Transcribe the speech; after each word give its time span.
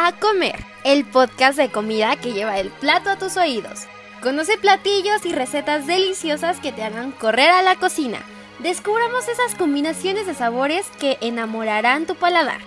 A 0.00 0.12
Comer, 0.12 0.64
el 0.84 1.04
podcast 1.04 1.58
de 1.58 1.70
comida 1.70 2.14
que 2.14 2.32
lleva 2.32 2.60
el 2.60 2.70
plato 2.70 3.10
a 3.10 3.18
tus 3.18 3.36
oídos. 3.36 3.88
Conoce 4.22 4.56
platillos 4.56 5.26
y 5.26 5.32
recetas 5.32 5.88
deliciosas 5.88 6.60
que 6.60 6.70
te 6.70 6.84
hagan 6.84 7.10
correr 7.10 7.50
a 7.50 7.62
la 7.62 7.74
cocina. 7.74 8.20
Descubramos 8.60 9.26
esas 9.26 9.56
combinaciones 9.56 10.28
de 10.28 10.34
sabores 10.34 10.86
que 11.00 11.18
enamorarán 11.20 12.06
tu 12.06 12.14
paladar. 12.14 12.60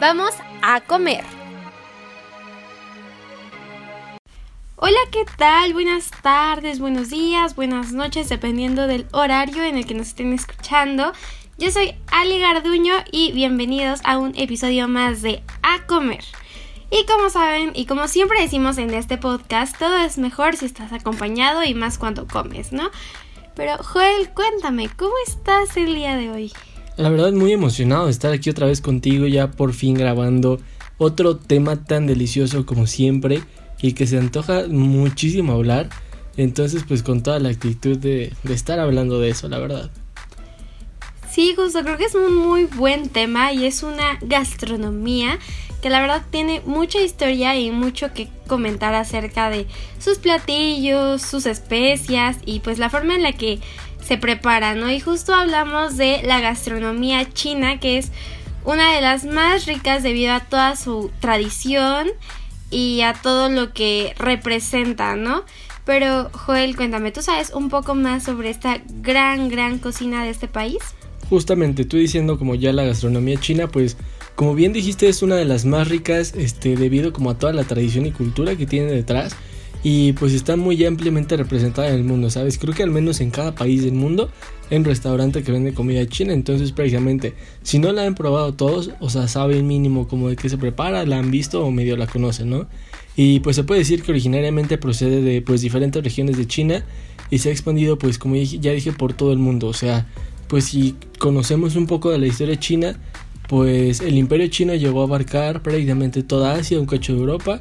Vamos 0.00 0.30
a 0.62 0.80
comer. 0.80 1.22
Hola, 4.76 5.00
¿qué 5.12 5.26
tal? 5.36 5.74
Buenas 5.74 6.10
tardes, 6.22 6.78
buenos 6.78 7.10
días, 7.10 7.56
buenas 7.56 7.92
noches, 7.92 8.30
dependiendo 8.30 8.86
del 8.86 9.06
horario 9.12 9.64
en 9.64 9.76
el 9.76 9.84
que 9.84 9.92
nos 9.92 10.06
estén 10.06 10.32
escuchando. 10.32 11.12
Yo 11.58 11.70
soy 11.70 11.94
Ali 12.10 12.40
Garduño 12.40 12.94
y 13.12 13.32
bienvenidos 13.32 14.00
a 14.04 14.16
un 14.16 14.34
episodio 14.34 14.88
más 14.88 15.20
de 15.20 15.42
A 15.62 15.84
Comer. 15.86 16.24
Y 16.90 17.06
como 17.06 17.30
saben, 17.30 17.70
y 17.74 17.86
como 17.86 18.08
siempre 18.08 18.40
decimos 18.40 18.76
en 18.76 18.92
este 18.92 19.16
podcast, 19.16 19.78
todo 19.78 19.96
es 19.98 20.18
mejor 20.18 20.56
si 20.56 20.66
estás 20.66 20.92
acompañado 20.92 21.62
y 21.62 21.72
más 21.72 21.98
cuando 21.98 22.26
comes, 22.26 22.72
¿no? 22.72 22.90
Pero 23.54 23.76
Joel, 23.78 24.30
cuéntame, 24.34 24.88
¿cómo 24.96 25.12
estás 25.26 25.76
el 25.76 25.94
día 25.94 26.16
de 26.16 26.30
hoy? 26.30 26.52
La 26.96 27.08
verdad 27.08 27.32
muy 27.32 27.52
emocionado 27.52 28.06
de 28.06 28.10
estar 28.10 28.32
aquí 28.32 28.50
otra 28.50 28.66
vez 28.66 28.80
contigo, 28.80 29.26
ya 29.26 29.52
por 29.52 29.72
fin 29.72 29.94
grabando 29.94 30.60
otro 30.98 31.36
tema 31.36 31.84
tan 31.84 32.06
delicioso 32.06 32.66
como 32.66 32.86
siempre 32.88 33.42
y 33.80 33.92
que 33.92 34.08
se 34.08 34.18
antoja 34.18 34.64
muchísimo 34.68 35.52
hablar. 35.52 35.90
Entonces 36.36 36.84
pues 36.86 37.04
con 37.04 37.22
toda 37.22 37.38
la 37.38 37.50
actitud 37.50 37.96
de, 37.98 38.32
de 38.42 38.54
estar 38.54 38.80
hablando 38.80 39.20
de 39.20 39.30
eso, 39.30 39.48
la 39.48 39.58
verdad. 39.58 39.90
Sí, 41.30 41.54
justo, 41.54 41.82
creo 41.82 41.96
que 41.96 42.06
es 42.06 42.14
un 42.16 42.34
muy 42.34 42.64
buen 42.64 43.08
tema 43.08 43.52
y 43.52 43.64
es 43.64 43.84
una 43.84 44.18
gastronomía 44.20 45.38
que 45.80 45.88
la 45.88 46.00
verdad 46.00 46.22
tiene 46.30 46.60
mucha 46.66 47.00
historia 47.00 47.56
y 47.56 47.70
mucho 47.70 48.12
que 48.12 48.28
comentar 48.48 48.94
acerca 48.94 49.48
de 49.48 49.66
sus 49.98 50.18
platillos, 50.18 51.22
sus 51.22 51.46
especias 51.46 52.36
y 52.44 52.60
pues 52.60 52.78
la 52.78 52.90
forma 52.90 53.14
en 53.14 53.22
la 53.22 53.32
que 53.32 53.60
se 54.02 54.18
prepara, 54.18 54.74
¿no? 54.74 54.90
Y 54.90 54.98
justo 54.98 55.32
hablamos 55.32 55.96
de 55.96 56.20
la 56.24 56.40
gastronomía 56.40 57.32
china, 57.32 57.78
que 57.78 57.98
es 57.98 58.10
una 58.64 58.92
de 58.92 59.00
las 59.00 59.24
más 59.24 59.66
ricas 59.66 60.02
debido 60.02 60.32
a 60.32 60.40
toda 60.40 60.74
su 60.74 61.12
tradición 61.20 62.08
y 62.70 63.02
a 63.02 63.14
todo 63.14 63.48
lo 63.48 63.72
que 63.72 64.14
representa, 64.18 65.14
¿no? 65.14 65.44
Pero 65.84 66.30
Joel, 66.32 66.76
cuéntame, 66.76 67.12
¿tú 67.12 67.22
sabes 67.22 67.50
un 67.50 67.70
poco 67.70 67.94
más 67.94 68.24
sobre 68.24 68.50
esta 68.50 68.80
gran, 68.86 69.48
gran 69.48 69.78
cocina 69.78 70.24
de 70.24 70.30
este 70.30 70.48
país? 70.48 70.78
Justamente 71.30 71.84
tú 71.84 71.96
diciendo 71.96 72.38
como 72.38 72.56
ya 72.56 72.72
la 72.72 72.84
gastronomía 72.84 73.38
china, 73.38 73.68
pues 73.68 73.96
como 74.34 74.54
bien 74.54 74.72
dijiste 74.72 75.08
es 75.08 75.22
una 75.22 75.36
de 75.36 75.44
las 75.44 75.64
más 75.64 75.88
ricas 75.88 76.34
este, 76.36 76.76
debido 76.76 77.12
como 77.12 77.30
a 77.30 77.38
toda 77.38 77.52
la 77.52 77.64
tradición 77.64 78.04
y 78.04 78.10
cultura 78.10 78.56
que 78.56 78.66
tiene 78.66 78.90
detrás 78.90 79.36
y 79.82 80.12
pues 80.14 80.34
está 80.34 80.56
muy 80.56 80.84
ampliamente 80.84 81.36
representada 81.36 81.88
en 81.88 81.94
el 81.94 82.04
mundo, 82.04 82.30
¿sabes? 82.30 82.58
Creo 82.58 82.74
que 82.74 82.82
al 82.82 82.90
menos 82.90 83.20
en 83.20 83.30
cada 83.30 83.54
país 83.54 83.82
del 83.82 83.92
mundo 83.94 84.28
hay 84.70 84.78
un 84.78 84.84
restaurante 84.84 85.42
que 85.42 85.52
vende 85.52 85.72
comida 85.72 86.04
china, 86.06 86.32
entonces 86.32 86.72
prácticamente 86.72 87.34
si 87.62 87.78
no 87.78 87.92
la 87.92 88.04
han 88.04 88.16
probado 88.16 88.52
todos, 88.54 88.90
o 88.98 89.08
sea, 89.08 89.28
saben 89.28 89.66
mínimo 89.68 90.08
como 90.08 90.28
de 90.28 90.36
qué 90.36 90.48
se 90.48 90.58
prepara, 90.58 91.06
la 91.06 91.18
han 91.18 91.30
visto 91.30 91.64
o 91.64 91.70
medio 91.70 91.96
la 91.96 92.08
conocen, 92.08 92.50
¿no? 92.50 92.66
Y 93.16 93.40
pues 93.40 93.54
se 93.54 93.64
puede 93.64 93.80
decir 93.80 94.02
que 94.02 94.10
originariamente 94.10 94.78
procede 94.78 95.22
de 95.22 95.42
pues 95.42 95.60
diferentes 95.60 96.02
regiones 96.02 96.36
de 96.36 96.46
China 96.46 96.84
y 97.30 97.38
se 97.38 97.50
ha 97.50 97.52
expandido 97.52 97.98
pues 97.98 98.18
como 98.18 98.34
ya 98.34 98.72
dije 98.72 98.92
por 98.92 99.12
todo 99.12 99.32
el 99.32 99.38
mundo, 99.38 99.68
o 99.68 99.74
sea, 99.74 100.08
pues 100.50 100.64
si 100.64 100.96
conocemos 101.20 101.76
un 101.76 101.86
poco 101.86 102.10
de 102.10 102.18
la 102.18 102.26
historia 102.26 102.58
china, 102.58 102.98
pues 103.48 104.00
el 104.00 104.18
imperio 104.18 104.48
chino 104.48 104.74
llegó 104.74 105.02
a 105.02 105.04
abarcar 105.04 105.62
prácticamente 105.62 106.24
toda 106.24 106.54
Asia, 106.54 106.80
un 106.80 106.86
cacho 106.86 107.12
de 107.12 107.20
Europa 107.20 107.60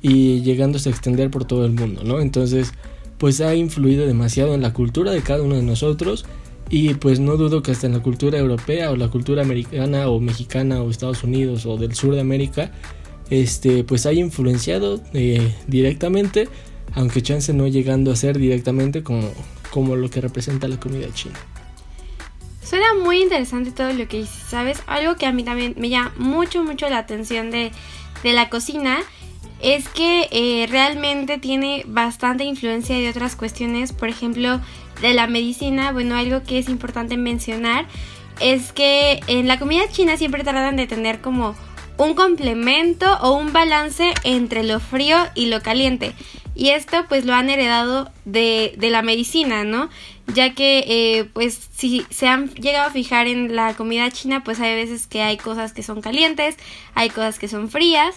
y 0.00 0.40
llegándose 0.40 0.88
a 0.88 0.92
extender 0.92 1.30
por 1.30 1.44
todo 1.44 1.66
el 1.66 1.72
mundo, 1.72 2.04
¿no? 2.04 2.20
Entonces, 2.20 2.72
pues 3.18 3.42
ha 3.42 3.54
influido 3.54 4.06
demasiado 4.06 4.54
en 4.54 4.62
la 4.62 4.72
cultura 4.72 5.12
de 5.12 5.20
cada 5.20 5.42
uno 5.42 5.56
de 5.56 5.62
nosotros 5.62 6.24
y 6.70 6.94
pues 6.94 7.20
no 7.20 7.36
dudo 7.36 7.62
que 7.62 7.72
hasta 7.72 7.86
en 7.86 7.92
la 7.92 8.02
cultura 8.02 8.38
europea 8.38 8.90
o 8.90 8.96
la 8.96 9.08
cultura 9.08 9.42
americana 9.42 10.08
o 10.08 10.18
mexicana 10.18 10.82
o 10.82 10.88
Estados 10.88 11.22
Unidos 11.24 11.66
o 11.66 11.76
del 11.76 11.94
sur 11.94 12.14
de 12.14 12.22
América, 12.22 12.72
este, 13.28 13.84
pues 13.84 14.06
haya 14.06 14.20
influenciado 14.20 15.02
eh, 15.12 15.52
directamente, 15.66 16.48
aunque 16.94 17.20
chance 17.20 17.52
no 17.52 17.68
llegando 17.68 18.10
a 18.10 18.16
ser 18.16 18.38
directamente 18.38 19.02
como, 19.02 19.28
como 19.70 19.96
lo 19.96 20.08
que 20.08 20.22
representa 20.22 20.66
la 20.66 20.80
comida 20.80 21.08
china. 21.12 21.38
Suena 22.62 22.94
muy 23.02 23.22
interesante 23.22 23.72
todo 23.72 23.92
lo 23.92 24.06
que 24.08 24.18
dices, 24.18 24.44
¿sabes? 24.48 24.82
Algo 24.86 25.16
que 25.16 25.26
a 25.26 25.32
mí 25.32 25.42
también 25.42 25.74
me 25.76 25.88
llama 25.88 26.12
mucho, 26.16 26.62
mucho 26.62 26.88
la 26.88 26.98
atención 26.98 27.50
de, 27.50 27.72
la 28.22 28.48
cocina 28.48 28.98
es 29.60 29.88
que 29.88 30.28
eh, 30.30 30.66
realmente 30.70 31.38
tiene 31.38 31.84
bastante 31.86 32.44
influencia 32.44 32.96
de 32.96 33.08
otras 33.08 33.36
cuestiones, 33.36 33.92
por 33.92 34.08
ejemplo, 34.08 34.60
de 35.00 35.12
la 35.12 35.26
medicina. 35.26 35.92
Bueno, 35.92 36.16
algo 36.16 36.42
que 36.44 36.58
es 36.58 36.68
importante 36.68 37.16
mencionar 37.16 37.86
es 38.40 38.72
que 38.72 39.20
en 39.26 39.48
la 39.48 39.58
comida 39.58 39.88
china 39.90 40.16
siempre 40.16 40.44
tratan 40.44 40.76
de 40.76 40.86
tener 40.86 41.20
como 41.20 41.54
un 41.98 42.14
complemento 42.14 43.18
o 43.20 43.32
un 43.32 43.52
balance 43.52 44.14
entre 44.24 44.62
lo 44.62 44.80
frío 44.80 45.16
y 45.34 45.46
lo 45.46 45.62
caliente. 45.62 46.14
Y 46.54 46.70
esto 46.70 47.06
pues 47.08 47.24
lo 47.24 47.34
han 47.34 47.48
heredado 47.48 48.10
de, 48.24 48.74
de 48.76 48.90
la 48.90 49.02
medicina, 49.02 49.64
¿no? 49.64 49.88
Ya 50.34 50.54
que 50.54 50.84
eh, 50.86 51.24
pues 51.32 51.68
si 51.74 52.06
se 52.10 52.28
han 52.28 52.48
llegado 52.54 52.88
a 52.88 52.92
fijar 52.92 53.26
en 53.26 53.56
la 53.56 53.74
comida 53.74 54.10
china 54.10 54.44
pues 54.44 54.60
hay 54.60 54.74
veces 54.74 55.06
que 55.06 55.22
hay 55.22 55.36
cosas 55.36 55.72
que 55.72 55.82
son 55.82 56.02
calientes, 56.02 56.56
hay 56.94 57.10
cosas 57.10 57.38
que 57.38 57.48
son 57.48 57.70
frías. 57.70 58.16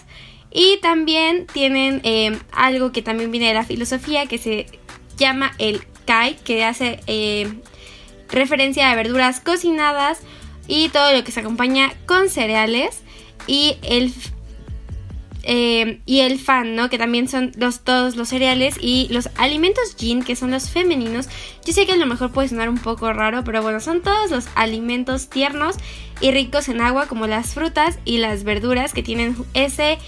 Y 0.50 0.78
también 0.80 1.46
tienen 1.46 2.00
eh, 2.04 2.38
algo 2.52 2.92
que 2.92 3.02
también 3.02 3.30
viene 3.30 3.48
de 3.48 3.54
la 3.54 3.64
filosofía 3.64 4.26
que 4.26 4.38
se 4.38 4.66
llama 5.16 5.52
el 5.58 5.82
kai, 6.06 6.36
que 6.36 6.64
hace 6.64 7.00
eh, 7.06 7.52
referencia 8.30 8.90
a 8.90 8.94
verduras 8.94 9.40
cocinadas 9.40 10.20
y 10.68 10.88
todo 10.88 11.12
lo 11.12 11.24
que 11.24 11.32
se 11.32 11.40
acompaña 11.40 11.92
con 12.06 12.28
cereales 12.28 13.02
y 13.46 13.76
el 13.82 14.12
eh, 15.48 16.00
y 16.06 16.20
el 16.20 16.40
fan, 16.40 16.74
¿no? 16.74 16.90
Que 16.90 16.98
también 16.98 17.28
son 17.28 17.52
los, 17.56 17.84
todos 17.84 18.16
los 18.16 18.30
cereales 18.30 18.74
y 18.80 19.06
los 19.12 19.28
alimentos 19.36 19.96
yin, 19.96 20.24
que 20.24 20.34
son 20.34 20.50
los 20.50 20.70
femeninos. 20.70 21.28
Yo 21.64 21.72
sé 21.72 21.86
que 21.86 21.92
a 21.92 21.96
lo 21.96 22.06
mejor 22.06 22.32
puede 22.32 22.48
sonar 22.48 22.68
un 22.68 22.78
poco 22.78 23.12
raro, 23.12 23.44
pero 23.44 23.62
bueno, 23.62 23.78
son 23.78 24.02
todos 24.02 24.32
los 24.32 24.48
alimentos 24.56 25.30
tiernos 25.30 25.76
y 26.20 26.32
ricos 26.32 26.68
en 26.68 26.80
agua, 26.80 27.06
como 27.06 27.28
las 27.28 27.54
frutas 27.54 28.00
y 28.04 28.18
las 28.18 28.42
verduras 28.42 28.92
que 28.92 29.04
tienen 29.04 29.36
ese 29.54 29.98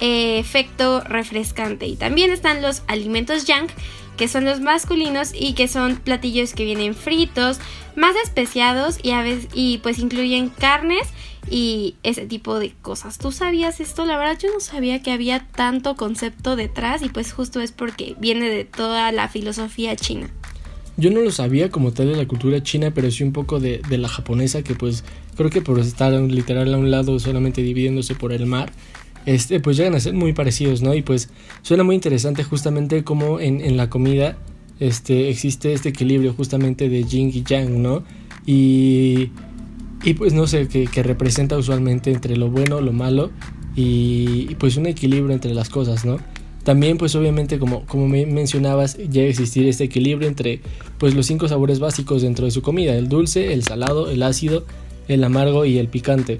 eh, 0.00 0.40
efecto 0.40 1.00
refrescante. 1.02 1.86
Y 1.86 1.94
también 1.94 2.32
están 2.32 2.60
los 2.60 2.82
alimentos 2.88 3.44
yang, 3.44 3.68
que 4.16 4.26
son 4.26 4.44
los 4.44 4.58
masculinos 4.58 5.30
y 5.32 5.52
que 5.52 5.68
son 5.68 5.94
platillos 5.94 6.54
que 6.54 6.64
vienen 6.64 6.96
fritos, 6.96 7.60
más 7.94 8.16
especiados 8.24 8.98
y 9.00 9.12
a 9.12 9.22
veces 9.22 9.46
y 9.54 9.78
pues 9.78 10.00
incluyen 10.00 10.48
carnes 10.48 11.06
y 11.50 11.96
ese 12.02 12.26
tipo 12.26 12.58
de 12.58 12.72
cosas. 12.82 13.18
¿Tú 13.18 13.32
sabías 13.32 13.80
esto? 13.80 14.04
La 14.04 14.16
verdad 14.16 14.38
yo 14.40 14.48
no 14.52 14.60
sabía 14.60 15.02
que 15.02 15.10
había 15.10 15.46
tanto 15.54 15.96
concepto 15.96 16.56
detrás 16.56 17.02
y 17.02 17.08
pues 17.08 17.32
justo 17.32 17.60
es 17.60 17.72
porque 17.72 18.16
viene 18.18 18.48
de 18.48 18.64
toda 18.64 19.12
la 19.12 19.28
filosofía 19.28 19.96
china. 19.96 20.30
Yo 20.96 21.10
no 21.10 21.20
lo 21.20 21.30
sabía 21.30 21.70
como 21.70 21.92
tal 21.92 22.08
de 22.08 22.16
la 22.16 22.26
cultura 22.26 22.62
china, 22.62 22.90
pero 22.92 23.10
sí 23.10 23.22
un 23.22 23.32
poco 23.32 23.60
de, 23.60 23.80
de 23.88 23.98
la 23.98 24.08
japonesa, 24.08 24.62
que 24.62 24.74
pues 24.74 25.04
creo 25.36 25.48
que 25.48 25.62
por 25.62 25.78
estar 25.78 26.12
literal 26.12 26.74
a 26.74 26.76
un 26.76 26.90
lado 26.90 27.18
solamente 27.20 27.62
dividiéndose 27.62 28.16
por 28.16 28.32
el 28.32 28.46
mar, 28.46 28.72
este, 29.24 29.60
pues 29.60 29.76
llegan 29.76 29.94
a 29.94 30.00
ser 30.00 30.14
muy 30.14 30.32
parecidos, 30.32 30.82
¿no? 30.82 30.94
Y 30.94 31.02
pues 31.02 31.30
suena 31.62 31.84
muy 31.84 31.94
interesante 31.94 32.42
justamente 32.42 33.04
como 33.04 33.38
en, 33.38 33.60
en 33.60 33.76
la 33.76 33.88
comida 33.90 34.36
este, 34.80 35.28
existe 35.28 35.72
este 35.72 35.90
equilibrio 35.90 36.32
justamente 36.32 36.88
de 36.88 37.04
yin 37.04 37.30
y 37.32 37.42
yang, 37.42 37.82
¿no? 37.82 38.04
Y 38.46 39.30
y 40.02 40.14
pues 40.14 40.32
no 40.32 40.46
sé, 40.46 40.68
que, 40.68 41.02
representa 41.02 41.56
usualmente 41.56 42.12
entre 42.12 42.36
lo 42.36 42.50
bueno, 42.50 42.80
lo 42.80 42.92
malo 42.92 43.30
y, 43.74 44.54
pues 44.56 44.76
un 44.76 44.86
equilibrio 44.86 45.34
entre 45.34 45.54
las 45.54 45.68
cosas, 45.68 46.04
¿no? 46.04 46.18
También 46.64 46.98
pues 46.98 47.14
obviamente 47.14 47.58
como, 47.58 47.86
como 47.86 48.08
me 48.08 48.26
mencionabas 48.26 48.98
llega 48.98 49.26
a 49.26 49.30
existir 49.30 49.66
este 49.66 49.84
equilibrio 49.84 50.28
entre 50.28 50.60
pues 50.98 51.14
los 51.14 51.24
cinco 51.24 51.48
sabores 51.48 51.78
básicos 51.78 52.22
dentro 52.22 52.44
de 52.44 52.50
su 52.50 52.60
comida, 52.60 52.94
el 52.94 53.08
dulce, 53.08 53.54
el 53.54 53.62
salado, 53.62 54.10
el 54.10 54.22
ácido, 54.22 54.66
el 55.06 55.24
amargo 55.24 55.64
y 55.64 55.78
el 55.78 55.88
picante. 55.88 56.38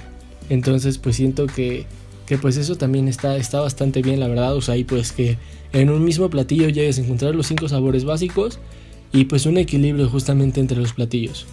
Entonces 0.50 0.98
pues 0.98 1.16
siento 1.16 1.46
que, 1.46 1.86
que 2.26 2.36
pues 2.36 2.58
eso 2.58 2.76
también 2.76 3.08
está, 3.08 3.36
está 3.36 3.60
bastante 3.60 4.02
bien 4.02 4.20
la 4.20 4.28
verdad, 4.28 4.54
o 4.54 4.60
sea, 4.60 4.76
y 4.76 4.84
pues 4.84 5.12
que 5.12 5.38
en 5.72 5.88
un 5.88 6.04
mismo 6.04 6.28
platillo 6.28 6.68
llegues 6.68 6.98
a 6.98 7.02
encontrar 7.02 7.34
los 7.34 7.46
cinco 7.46 7.68
sabores 7.68 8.04
básicos 8.04 8.58
y 9.12 9.24
pues 9.24 9.46
un 9.46 9.56
equilibrio 9.56 10.08
justamente 10.08 10.60
entre 10.60 10.78
los 10.78 10.92
platillos. 10.92 11.46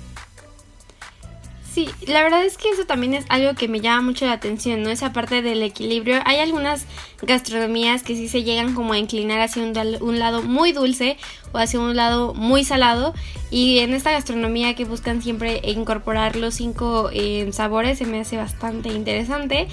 Sí, 1.75 1.89
la 2.07 2.23
verdad 2.23 2.45
es 2.45 2.57
que 2.57 2.69
eso 2.69 2.85
también 2.85 3.13
es 3.13 3.25
algo 3.27 3.53
que 3.53 3.67
me 3.67 3.81
llama 3.81 4.01
mucho 4.01 4.25
la 4.25 4.31
atención, 4.31 4.81
¿no? 4.81 4.89
Esa 4.89 5.11
parte 5.11 5.41
del 5.41 5.61
equilibrio. 5.61 6.21
Hay 6.23 6.37
algunas 6.37 6.85
gastronomías 7.21 8.01
que 8.01 8.15
sí 8.15 8.29
se 8.29 8.43
llegan 8.43 8.73
como 8.73 8.93
a 8.93 8.97
inclinar 8.97 9.41
hacia 9.41 9.61
un, 9.61 10.17
lado 10.17 10.41
muy 10.41 10.71
dulce 10.71 11.17
o 11.51 11.57
hacia 11.57 11.81
un 11.81 11.97
lado 11.97 12.33
muy 12.33 12.63
salado. 12.63 13.13
Y 13.51 13.79
en 13.79 13.93
esta 13.93 14.11
gastronomía 14.11 14.73
que 14.73 14.85
buscan 14.85 15.21
siempre 15.21 15.59
incorporar 15.65 16.37
los 16.37 16.53
cinco 16.53 17.09
eh, 17.11 17.49
sabores 17.51 17.97
se 17.97 18.05
me 18.05 18.21
hace 18.21 18.37
bastante 18.37 18.87
interesante. 18.93 19.67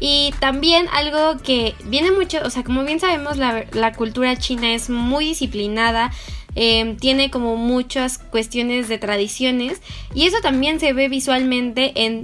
Y 0.00 0.34
también 0.40 0.86
algo 0.92 1.42
que 1.42 1.74
viene 1.86 2.10
mucho, 2.10 2.40
o 2.44 2.50
sea, 2.50 2.62
como 2.62 2.84
bien 2.84 3.00
sabemos, 3.00 3.38
la, 3.38 3.64
la 3.72 3.94
cultura 3.94 4.36
china 4.36 4.74
es 4.74 4.90
muy 4.90 5.24
disciplinada, 5.24 6.12
eh, 6.54 6.96
tiene 7.00 7.30
como 7.30 7.56
muchas 7.56 8.18
cuestiones 8.18 8.88
de 8.88 8.98
tradiciones 8.98 9.80
y 10.14 10.26
eso 10.26 10.38
también 10.42 10.80
se 10.80 10.92
ve 10.92 11.08
visualmente 11.08 11.92
en 12.04 12.22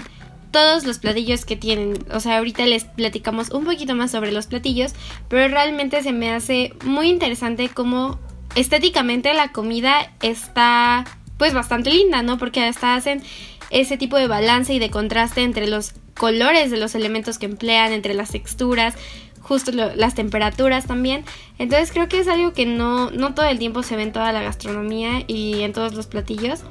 todos 0.50 0.84
los 0.84 0.98
platillos 0.98 1.44
que 1.44 1.56
tienen. 1.56 1.98
O 2.12 2.20
sea, 2.20 2.38
ahorita 2.38 2.64
les 2.66 2.84
platicamos 2.84 3.50
un 3.50 3.64
poquito 3.64 3.96
más 3.96 4.12
sobre 4.12 4.30
los 4.30 4.46
platillos, 4.46 4.92
pero 5.28 5.48
realmente 5.48 6.02
se 6.02 6.12
me 6.12 6.30
hace 6.30 6.72
muy 6.84 7.08
interesante 7.08 7.68
cómo 7.68 8.20
estéticamente 8.54 9.34
la 9.34 9.50
comida 9.50 10.12
está 10.22 11.04
pues 11.38 11.54
bastante 11.54 11.90
linda, 11.90 12.22
¿no? 12.22 12.38
Porque 12.38 12.62
hasta 12.62 12.94
hacen 12.94 13.22
ese 13.70 13.96
tipo 13.96 14.16
de 14.16 14.28
balance 14.28 14.72
y 14.72 14.78
de 14.78 14.90
contraste 14.90 15.42
entre 15.42 15.66
los 15.66 15.94
colores 16.16 16.70
de 16.70 16.76
los 16.76 16.94
elementos 16.94 17.38
que 17.38 17.46
emplean, 17.46 17.92
entre 17.92 18.14
las 18.14 18.30
texturas, 18.30 18.94
justo 19.40 19.72
las 19.72 20.14
temperaturas 20.14 20.86
también. 20.86 21.24
Entonces 21.58 21.92
creo 21.92 22.08
que 22.08 22.18
es 22.18 22.28
algo 22.28 22.52
que 22.52 22.66
no, 22.66 23.10
no 23.10 23.34
todo 23.34 23.46
el 23.46 23.58
tiempo 23.58 23.82
se 23.82 23.96
ve 23.96 24.02
en 24.02 24.12
toda 24.12 24.32
la 24.32 24.42
gastronomía 24.42 25.24
y 25.26 25.62
en 25.62 25.72
todos 25.72 25.94
los 25.94 26.06
platillos. 26.06 26.62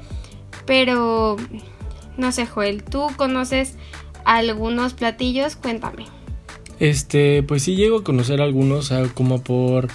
Pero 0.66 1.36
no 2.16 2.32
sé, 2.32 2.46
Joel, 2.46 2.82
¿tú 2.82 3.06
conoces 3.16 3.76
algunos 4.24 4.94
platillos? 4.94 5.56
Cuéntame. 5.56 6.06
Este, 6.80 7.42
pues 7.42 7.62
sí 7.62 7.76
llego 7.76 7.98
a 7.98 8.04
conocer 8.04 8.40
algunos, 8.40 8.92
como 9.14 9.42
por 9.42 9.88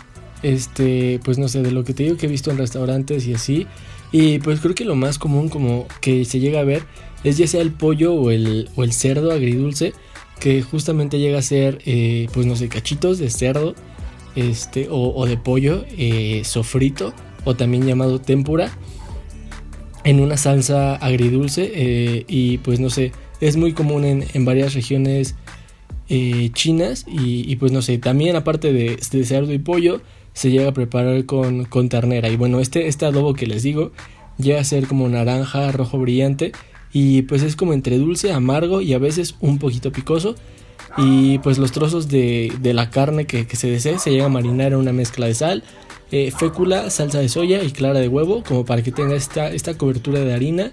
este, 0.44 1.20
pues 1.24 1.38
no 1.38 1.50
sé, 1.50 1.62
de 1.62 1.72
lo 1.72 1.84
que 1.84 1.94
te 1.94 2.04
digo 2.04 2.18
que 2.18 2.28
he 2.28 2.30
visto 2.30 2.52
en 2.52 2.58
restaurantes 2.58 3.28
y 3.28 3.34
así. 3.34 3.68
Y 4.12 4.40
pues 4.40 4.60
creo 4.60 4.74
que 4.74 4.86
lo 4.86 4.96
más 4.96 5.20
común 5.20 5.50
como 5.50 5.88
que 6.02 6.26
se 6.26 6.40
llega 6.40 6.62
a 6.62 6.64
ver 6.64 6.84
es 7.24 7.38
ya 7.38 7.48
sea 7.48 7.62
el 7.62 7.72
pollo 7.72 8.14
o 8.14 8.32
el, 8.32 8.70
o 8.76 8.84
el 8.84 8.94
cerdo 8.94 9.32
agridulce, 9.32 9.94
que 10.40 10.62
justamente 10.62 11.20
llega 11.20 11.40
a 11.40 11.42
ser, 11.42 11.80
eh, 11.86 12.28
pues 12.34 12.46
no 12.46 12.56
sé, 12.56 12.70
cachitos 12.70 13.20
de 13.20 13.30
cerdo 13.30 13.76
este, 14.36 14.88
o, 14.90 15.26
de 15.26 15.38
pollo 15.38 15.86
eh, 15.98 16.44
sofrito 16.46 17.14
o 17.44 17.56
también 17.56 17.86
llamado 17.86 18.20
tempura 18.22 18.72
en 20.06 20.22
una 20.22 20.38
salsa 20.38 20.96
agridulce 20.96 21.72
eh, 21.74 22.26
y 22.28 22.60
pues 22.60 22.80
no 22.80 22.90
sé, 22.90 23.12
es 23.42 23.58
muy 23.58 23.74
común 23.74 24.06
en, 24.06 24.46
varias 24.46 24.74
regiones 24.74 25.36
chinas 26.54 27.06
y, 27.08 27.56
pues 27.58 27.72
no 27.72 27.84
sé, 27.84 28.00
también 28.00 28.36
aparte 28.36 28.74
de, 28.74 28.98
de 29.12 29.26
cerdo 29.26 29.54
y 29.54 29.60
pollo, 29.60 30.02
se 30.34 30.50
llega 30.50 30.70
a 30.70 30.74
preparar 30.74 31.26
con, 31.26 31.66
con 31.66 31.90
ternera. 31.90 32.30
Y 32.30 32.36
bueno, 32.36 32.60
este, 32.60 32.88
este 32.88 33.06
adobo 33.06 33.34
que 33.34 33.46
les 33.46 33.62
digo 33.62 33.92
llega 34.40 34.60
a 34.60 34.64
ser 34.64 34.88
como 34.88 35.08
naranja, 35.10 35.72
rojo 35.72 36.00
brillante. 36.00 36.54
Y 36.92 37.24
pues 37.24 37.44
es 37.44 37.56
como 37.56 37.74
entre 37.74 37.98
dulce, 37.98 38.32
amargo 38.32 38.82
y 38.82 38.94
a 38.94 39.00
veces 39.00 39.36
un 39.40 39.60
poquito 39.60 39.92
picoso. 39.92 40.36
Y 40.98 41.38
pues 41.40 41.58
los 41.58 41.72
trozos 41.72 42.08
de, 42.08 42.52
de 42.62 42.74
la 42.74 42.90
carne 42.90 43.26
que, 43.26 43.46
que, 43.46 43.56
se 43.56 43.70
desee 43.70 44.00
se 44.00 44.12
llega 44.12 44.26
a 44.26 44.30
marinar 44.30 44.74
en 44.74 44.80
una 44.80 44.92
mezcla 44.92 45.28
de 45.28 45.36
sal, 45.36 45.64
eh, 46.12 46.32
fécula, 46.32 46.90
salsa 46.90 47.20
de 47.20 47.30
soya 47.30 47.64
y 47.64 47.72
clara 47.72 48.00
de 48.00 48.08
huevo, 48.08 48.44
como 48.44 48.66
para 48.66 48.82
que 48.82 48.92
tenga 48.92 49.16
esta, 49.16 49.52
esta 49.52 49.78
cobertura 49.78 50.20
de 50.20 50.34
harina 50.34 50.72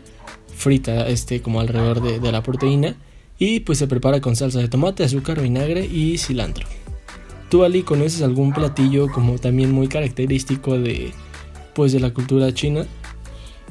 frita, 0.56 1.06
este, 1.08 1.42
como 1.42 1.60
alrededor 1.60 2.00
de, 2.00 2.18
de 2.18 2.32
la 2.32 2.42
proteína. 2.42 2.96
Y 3.38 3.60
pues 3.60 3.78
se 3.78 3.86
prepara 3.86 4.20
con 4.20 4.34
salsa 4.34 4.60
de 4.60 4.68
tomate, 4.68 5.04
azúcar, 5.04 5.40
vinagre 5.40 5.84
y 5.84 6.16
cilantro. 6.16 6.66
¿Tú, 7.50 7.62
Ali, 7.62 7.82
conoces 7.82 8.22
algún 8.22 8.52
platillo 8.52 9.10
como 9.12 9.38
también 9.38 9.70
muy 9.70 9.88
característico 9.88 10.78
de, 10.78 11.12
pues, 11.74 11.92
de 11.92 12.00
la 12.00 12.12
cultura 12.12 12.52
china? 12.52 12.86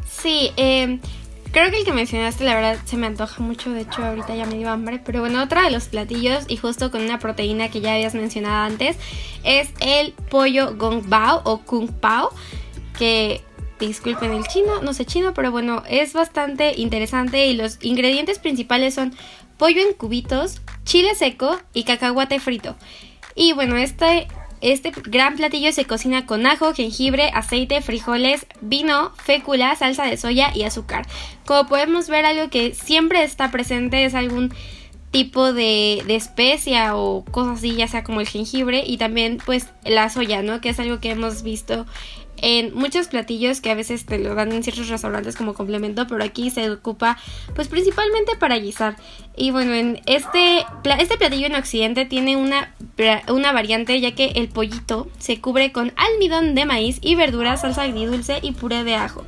Sí, 0.07 0.51
em, 0.55 0.99
creo 1.55 1.71
que 1.71 1.77
el 1.77 1.85
que 1.85 1.93
mencionaste, 1.93 2.43
la 2.43 2.53
verdad, 2.53 2.77
se 2.83 2.97
me 2.97 3.07
antoja 3.07 3.41
mucho. 3.41 3.71
De 3.71 3.81
hecho, 3.81 4.03
ahorita 4.03 4.35
ya 4.35 4.45
me 4.45 4.57
dio 4.57 4.69
hambre. 4.69 4.99
Pero 4.99 5.21
bueno, 5.21 5.41
otro 5.41 5.63
de 5.63 5.71
los 5.71 5.85
platillos, 5.85 6.43
y 6.49 6.57
justo 6.57 6.91
con 6.91 7.01
una 7.01 7.17
proteína 7.17 7.71
que 7.71 7.79
ya 7.79 7.93
habías 7.93 8.13
mencionado 8.13 8.65
antes, 8.65 8.97
es 9.45 9.69
el 9.79 10.11
pollo 10.29 10.75
gong 10.75 11.07
bao 11.07 11.41
o 11.45 11.59
kung 11.61 11.87
pao. 11.87 12.29
Que 12.99 13.41
disculpen 13.79 14.33
el 14.33 14.45
chino, 14.47 14.81
no 14.81 14.93
sé 14.93 15.05
chino, 15.05 15.33
pero 15.33 15.49
bueno, 15.49 15.81
es 15.87 16.11
bastante 16.11 16.73
interesante. 16.75 17.47
Y 17.47 17.53
los 17.53 17.77
ingredientes 17.81 18.37
principales 18.37 18.93
son 18.93 19.15
pollo 19.57 19.79
en 19.79 19.93
cubitos, 19.93 20.59
chile 20.83 21.15
seco 21.15 21.57
y 21.73 21.85
cacahuate 21.85 22.41
frito. 22.41 22.75
Y 23.33 23.53
bueno, 23.53 23.77
este, 23.77 24.27
este 24.61 24.91
gran 24.91 25.35
platillo 25.35 25.71
se 25.71 25.85
cocina 25.85 26.25
con 26.25 26.45
ajo, 26.45 26.73
jengibre, 26.73 27.29
aceite, 27.33 27.81
frijoles, 27.81 28.45
vino, 28.61 29.11
fécula, 29.15 29.75
salsa 29.75 30.05
de 30.05 30.17
soya 30.17 30.51
y 30.55 30.63
azúcar. 30.63 31.05
Como 31.45 31.67
podemos 31.67 32.09
ver, 32.09 32.25
algo 32.25 32.49
que 32.49 32.73
siempre 32.73 33.23
está 33.23 33.51
presente 33.51 34.05
es 34.05 34.15
algún 34.15 34.53
tipo 35.15 35.53
de, 35.53 36.03
especia 36.09 36.97
o 36.97 37.23
cosas 37.23 37.59
así, 37.59 37.73
ya 37.75 37.87
sea 37.87 38.03
como 38.03 38.19
el 38.19 38.27
jengibre 38.27 38.83
y 38.85 38.97
también 38.97 39.37
pues 39.45 39.69
la 39.85 40.09
soya, 40.09 40.41
¿no? 40.41 40.59
Que 40.59 40.69
es 40.69 40.79
algo 40.79 40.99
que 40.99 41.11
hemos 41.11 41.41
visto 41.41 41.85
en 42.37 42.73
muchos 42.73 43.07
platillos 43.07 43.61
que 43.61 43.71
a 43.71 43.75
veces 43.75 44.05
te 44.05 44.19
lo 44.19 44.35
dan 44.35 44.51
en 44.51 44.63
ciertos 44.63 44.89
restaurantes 44.89 45.35
como 45.35 45.53
complemento, 45.53 46.07
pero 46.07 46.23
aquí 46.23 46.49
se 46.49 46.69
ocupa 46.69 47.17
pues 47.55 47.67
principalmente 47.67 48.35
para 48.37 48.57
guisar. 48.57 48.97
Y 49.35 49.51
bueno, 49.51 49.73
en 49.73 50.01
este, 50.05 50.65
este 50.99 51.17
platillo 51.17 51.47
en 51.47 51.55
Occidente 51.55 52.05
tiene 52.05 52.37
una, 52.37 52.73
una 53.27 53.51
variante 53.51 53.99
ya 53.99 54.13
que 54.13 54.27
el 54.35 54.49
pollito 54.49 55.07
se 55.17 55.41
cubre 55.41 55.71
con 55.71 55.93
almidón 55.95 56.55
de 56.55 56.65
maíz 56.65 56.99
y 57.01 57.15
verduras, 57.15 57.61
salsa 57.61 57.83
agridulce 57.83 58.39
y 58.41 58.51
puré 58.51 58.83
de 58.83 58.95
ajo. 58.95 59.25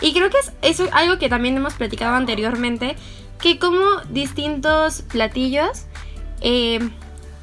Y 0.00 0.12
creo 0.12 0.30
que 0.30 0.38
es 0.38 0.52
eso 0.62 0.88
algo 0.92 1.18
que 1.18 1.28
también 1.28 1.56
hemos 1.56 1.74
platicado 1.74 2.16
anteriormente, 2.16 2.96
que 3.40 3.58
como 3.58 3.82
distintos 4.10 5.02
platillos 5.02 5.86
eh, 6.40 6.80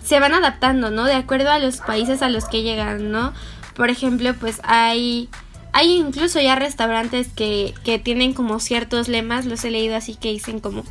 se 0.04 0.20
van 0.20 0.34
adaptando, 0.34 0.92
¿no? 0.92 1.06
De 1.06 1.14
acuerdo 1.14 1.52
a 1.52 1.60
los 1.60 1.78
países 1.78 2.22
a 2.22 2.30
los 2.30 2.46
que 2.46 2.64
llegan, 2.64 3.12
¿no? 3.12 3.34
Por 3.80 3.90
ejemplo, 3.90 4.34
pues 4.38 4.60
hay, 4.66 5.30
hay 5.72 5.94
incluso 5.96 6.42
ya 6.42 6.56
restaurantes 6.56 7.30
que, 7.30 7.74
que 7.86 7.98
tienen 7.98 8.34
como 8.34 8.60
ciertos 8.60 9.08
lemas, 9.08 9.46
los 9.46 9.64
he 9.64 9.72
leído 9.72 9.96
así 9.96 10.16
que 10.16 10.34
dicen 10.34 10.60
como 10.60 10.84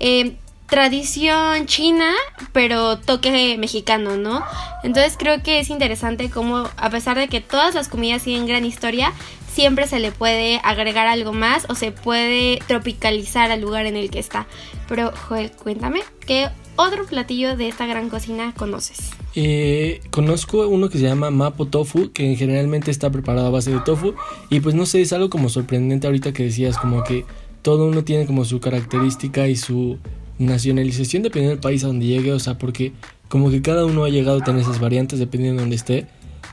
eh, 0.00 0.34
tradición 0.66 1.66
china, 1.66 2.12
pero 2.52 2.98
toque 2.98 3.56
mexicano, 3.56 4.16
¿no? 4.16 4.44
Entonces 4.82 5.14
creo 5.16 5.44
que 5.44 5.60
es 5.60 5.70
interesante 5.70 6.28
como 6.28 6.68
a 6.76 6.90
pesar 6.90 7.16
de 7.16 7.28
que 7.28 7.40
todas 7.40 7.76
las 7.76 7.86
comidas 7.86 8.24
tienen 8.24 8.48
gran 8.48 8.64
historia, 8.64 9.12
siempre 9.52 9.86
se 9.86 10.00
le 10.00 10.10
puede 10.10 10.60
agregar 10.64 11.06
algo 11.06 11.32
más 11.32 11.66
o 11.68 11.76
se 11.76 11.92
puede 11.92 12.58
tropicalizar 12.66 13.52
al 13.52 13.60
lugar 13.60 13.86
en 13.86 13.94
el 13.94 14.10
que 14.10 14.18
está. 14.18 14.48
Pero, 14.88 15.12
Joel, 15.28 15.52
cuéntame, 15.52 16.00
¿qué 16.26 16.50
otro 16.76 17.04
platillo 17.06 17.56
de 17.56 17.68
esta 17.68 17.86
gran 17.86 18.08
cocina 18.08 18.52
conoces? 18.56 19.10
Eh, 19.34 20.00
conozco 20.10 20.68
uno 20.68 20.88
que 20.88 20.98
se 20.98 21.04
llama 21.04 21.30
Mapo 21.30 21.66
Tofu, 21.66 22.12
que 22.12 22.36
generalmente 22.36 22.90
está 22.90 23.10
preparado 23.10 23.48
a 23.48 23.50
base 23.50 23.72
de 23.72 23.80
tofu. 23.80 24.14
Y 24.50 24.60
pues 24.60 24.74
no 24.74 24.86
sé, 24.86 25.02
es 25.02 25.12
algo 25.12 25.30
como 25.30 25.48
sorprendente 25.48 26.06
ahorita 26.06 26.32
que 26.32 26.44
decías, 26.44 26.76
como 26.78 27.02
que 27.04 27.24
todo 27.62 27.86
uno 27.86 28.04
tiene 28.04 28.26
como 28.26 28.44
su 28.44 28.60
característica 28.60 29.48
y 29.48 29.56
su 29.56 29.98
nacionalización 30.38 31.22
dependiendo 31.22 31.54
del 31.54 31.60
país 31.60 31.84
a 31.84 31.88
donde 31.88 32.06
llegue. 32.06 32.32
O 32.32 32.38
sea, 32.38 32.58
porque 32.58 32.92
como 33.28 33.50
que 33.50 33.62
cada 33.62 33.84
uno 33.84 34.04
ha 34.04 34.08
llegado 34.08 34.38
a 34.38 34.44
tener 34.44 34.62
esas 34.62 34.80
variantes 34.80 35.18
dependiendo 35.18 35.58
de 35.58 35.62
donde 35.62 35.76
esté. 35.76 36.06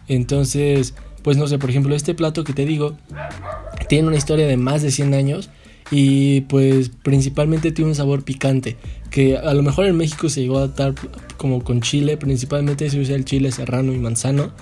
Entonces, 0.08 0.96
pues 1.24 1.38
no 1.38 1.48
sé, 1.48 1.60
por 1.60 1.70
ejemplo, 1.70 1.96
este 1.96 2.16
plato 2.16 2.44
que 2.44 2.54
te 2.54 2.66
digo 2.66 2.96
tiene 3.88 4.08
una 4.08 4.18
historia 4.18 4.48
de 4.48 4.58
más 4.58 4.82
de 4.82 4.92
100 4.92 5.14
años 5.14 5.50
y 5.92 6.42
pues 6.42 6.90
principalmente 7.04 7.72
tiene 7.72 7.90
un 7.90 7.96
sabor 7.96 8.24
picante 8.24 8.78
que 9.12 9.38
a 9.38 9.54
lo 9.54 9.62
mejor 9.62 9.86
en 9.86 9.98
México 9.98 10.30
se 10.30 10.42
llegó 10.42 10.58
a 10.58 10.64
adaptar 10.64 10.96
como 11.38 11.64
con 11.64 11.82
chile, 11.82 12.16
principalmente 12.16 12.90
se 12.90 13.00
usa 13.00 13.16
el 13.16 13.26
chile 13.26 13.52
serrano 13.52 13.92
y 13.94 13.98
manzano, 13.98 14.54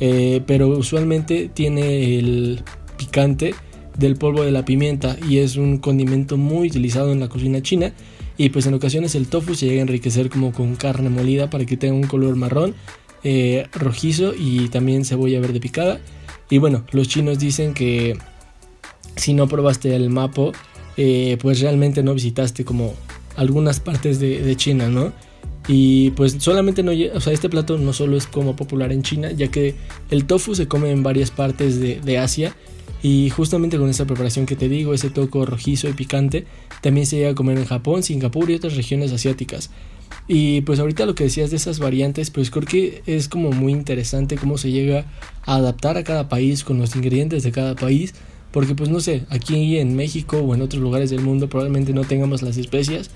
eh, 0.00 0.40
pero 0.46 0.68
usualmente 0.68 1.50
tiene 1.52 2.18
el 2.18 2.62
picante 2.96 3.54
del 3.98 4.16
polvo 4.16 4.42
de 4.42 4.50
la 4.50 4.64
pimienta 4.64 5.18
y 5.28 5.38
es 5.38 5.56
un 5.56 5.78
condimento 5.78 6.38
muy 6.38 6.68
utilizado 6.68 7.12
en 7.12 7.20
la 7.20 7.28
cocina 7.28 7.60
china 7.60 7.92
y 8.38 8.48
pues 8.48 8.64
en 8.64 8.72
ocasiones 8.72 9.14
el 9.14 9.28
tofu 9.28 9.54
se 9.54 9.66
llega 9.66 9.80
a 9.80 9.82
enriquecer 9.82 10.30
como 10.30 10.52
con 10.52 10.74
carne 10.76 11.10
molida 11.10 11.50
para 11.50 11.66
que 11.66 11.76
tenga 11.76 11.94
un 11.94 12.06
color 12.06 12.36
marrón, 12.36 12.74
eh, 13.22 13.66
rojizo 13.72 14.32
y 14.34 14.68
también 14.68 15.04
cebolla 15.04 15.40
verde 15.40 15.60
picada. 15.60 16.00
Y 16.48 16.56
bueno, 16.56 16.86
los 16.92 17.06
chinos 17.06 17.38
dicen 17.38 17.74
que 17.74 18.16
si 19.16 19.34
no 19.34 19.46
probaste 19.46 19.94
el 19.94 20.08
mapo, 20.08 20.52
eh, 21.02 21.38
pues 21.40 21.60
realmente 21.60 22.02
no 22.02 22.12
visitaste 22.12 22.62
como 22.62 22.92
algunas 23.34 23.80
partes 23.80 24.20
de, 24.20 24.54
China, 24.56 24.90
¿no? 24.90 25.14
Y 25.66 26.10
pues 26.10 26.36
solamente 26.40 26.82
no, 26.82 26.92
o 27.14 27.20
sea, 27.20 27.32
este 27.32 27.48
plato 27.48 27.78
no 27.78 27.94
solo 27.94 28.18
es 28.18 28.26
como 28.26 28.54
popular 28.54 28.92
en 28.92 29.02
China, 29.02 29.32
ya 29.32 29.48
que 29.48 29.76
el 30.10 30.26
tofu 30.26 30.54
se 30.54 30.68
come 30.68 30.90
en 30.90 31.02
varias 31.02 31.30
partes 31.30 31.80
de, 31.80 32.18
Asia 32.18 32.54
y 33.02 33.30
justamente 33.30 33.78
con 33.78 33.88
esa 33.88 34.04
preparación 34.04 34.44
que 34.44 34.56
te 34.56 34.68
digo, 34.68 34.92
ese 34.92 35.08
toco 35.08 35.46
rojizo 35.46 35.88
y 35.88 35.94
picante, 35.94 36.44
también 36.82 37.06
se 37.06 37.16
llega 37.16 37.30
a 37.30 37.34
comer 37.34 37.56
en 37.56 37.64
Japón, 37.64 38.02
Singapur 38.02 38.50
y 38.50 38.56
otras 38.56 38.76
regiones 38.76 39.10
asiáticas. 39.10 39.70
Y 40.28 40.60
pues 40.60 40.80
ahorita 40.80 41.06
lo 41.06 41.14
que 41.14 41.24
decías 41.24 41.48
de 41.48 41.56
esas 41.56 41.78
variantes, 41.78 42.28
pues 42.28 42.50
creo 42.50 42.66
que 42.66 43.02
es 43.06 43.28
como 43.28 43.52
muy 43.52 43.72
interesante 43.72 44.36
cómo 44.36 44.58
se 44.58 44.70
llega 44.70 45.06
a 45.46 45.54
adaptar 45.54 45.96
a 45.96 46.04
cada 46.04 46.28
país 46.28 46.62
con 46.62 46.78
los 46.78 46.94
ingredientes 46.94 47.42
de 47.42 47.52
cada 47.52 47.74
país 47.74 48.12
porque 48.50 48.74
pues 48.74 48.90
no 48.90 49.00
sé, 49.00 49.24
aquí 49.28 49.78
en 49.78 49.94
México 49.94 50.38
o 50.38 50.54
en 50.54 50.62
otros 50.62 50.82
lugares 50.82 51.10
del 51.10 51.20
mundo 51.20 51.48
probablemente 51.48 51.92
no 51.92 52.04
tengamos 52.04 52.42
las 52.42 52.56
especias, 52.56 53.10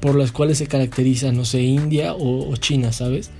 por 0.00 0.16
las 0.16 0.32
cuales 0.32 0.58
se 0.58 0.66
caracteriza, 0.66 1.32
no 1.32 1.44
sé, 1.44 1.62
India 1.62 2.14
o, 2.14 2.54
China, 2.56 2.92
¿sabes? 2.92 3.30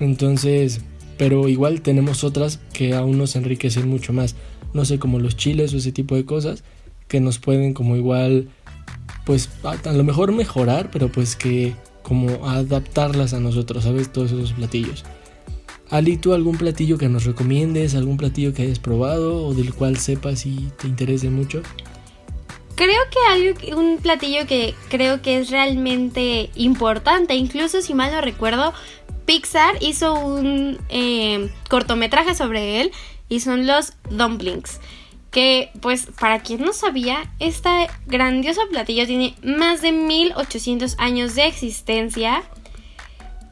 Entonces, 0.00 0.80
pero 1.18 1.48
igual 1.48 1.82
tenemos 1.82 2.24
otras 2.24 2.60
que 2.72 2.94
aún 2.94 3.18
nos 3.18 3.36
enriquecen 3.36 3.88
mucho 3.88 4.12
más, 4.12 4.34
no 4.72 4.84
sé, 4.86 4.98
como 4.98 5.18
los 5.18 5.36
chiles 5.36 5.74
o 5.74 5.76
ese 5.76 5.92
tipo 5.92 6.14
de 6.14 6.24
cosas, 6.24 6.64
que 7.08 7.20
nos 7.20 7.38
pueden 7.38 7.74
como 7.74 7.96
igual, 7.96 8.48
pues 9.26 9.50
a, 9.62 9.92
lo 9.92 10.04
mejor 10.04 10.32
mejorar, 10.32 10.90
pero 10.90 11.12
pues 11.12 11.36
que 11.36 11.74
como 12.02 12.48
adaptarlas 12.48 13.34
a 13.34 13.40
nosotros, 13.40 13.84
¿sabes? 13.84 14.10
Todos 14.10 14.32
esos 14.32 14.52
platillos. 14.52 15.04
Ali, 15.90 16.18
¿tú 16.18 16.34
algún 16.34 16.58
platillo 16.58 16.98
que 16.98 17.08
nos 17.08 17.24
recomiendes, 17.24 17.94
algún 17.94 18.18
platillo 18.18 18.52
que 18.52 18.62
hayas 18.62 18.78
probado 18.78 19.46
o 19.46 19.54
del 19.54 19.72
cual 19.72 19.96
sepas 19.96 20.44
y 20.44 20.68
te 20.78 20.86
interese 20.86 21.30
mucho? 21.30 21.62
Creo 22.74 23.00
que 23.10 23.18
algo, 23.32 23.80
un 23.80 23.98
platillo 23.98 24.46
que 24.46 24.74
creo 24.88 25.22
que 25.22 25.38
es 25.38 25.50
realmente 25.50 26.50
importante, 26.54 27.34
incluso 27.34 27.80
si 27.80 27.94
mal 27.94 28.12
no 28.12 28.20
recuerdo, 28.20 28.72
Pixar 29.24 29.76
hizo 29.80 30.14
un 30.14 30.78
eh, 30.88 31.50
cortometraje 31.68 32.34
sobre 32.34 32.80
él 32.80 32.92
y 33.28 33.40
son 33.40 33.66
los 33.66 33.94
dumplings. 34.10 34.80
Que 35.30 35.70
pues 35.80 36.08
para 36.18 36.40
quien 36.40 36.62
no 36.62 36.72
sabía, 36.72 37.30
este 37.38 37.88
grandioso 38.06 38.62
platillo 38.70 39.06
tiene 39.06 39.34
más 39.42 39.82
de 39.82 39.92
1800 39.92 40.96
años 40.98 41.34
de 41.34 41.46
existencia 41.46 42.42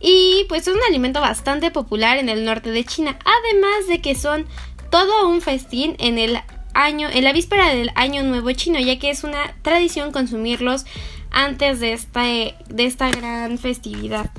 y 0.00 0.45
pues 0.49 0.67
es 0.67 0.75
un 0.75 0.81
alimento 0.88 1.21
bastante 1.21 1.71
popular 1.71 2.19
en 2.19 2.29
el 2.29 2.45
norte 2.45 2.71
de 2.71 2.85
China, 2.85 3.19
además 3.25 3.88
de 3.88 4.00
que 4.00 4.15
son 4.15 4.47
todo 4.91 5.29
un 5.29 5.41
festín 5.41 5.97
en 5.99 6.19
el 6.19 6.38
año, 6.75 7.09
en 7.11 7.25
la 7.25 7.33
víspera 7.33 7.75
del 7.75 7.91
Año 7.95 8.23
Nuevo 8.23 8.53
Chino, 8.53 8.79
ya 8.79 8.99
que 8.99 9.11
es 9.11 9.25
una 9.25 9.55
tradición 9.62 10.12
consumirlos 10.12 10.85
antes 11.31 11.81
de 11.81 11.93
esta, 11.93 12.23
de 12.23 12.55
esta 12.85 13.11
gran 13.11 13.59
festividad. 13.59 14.31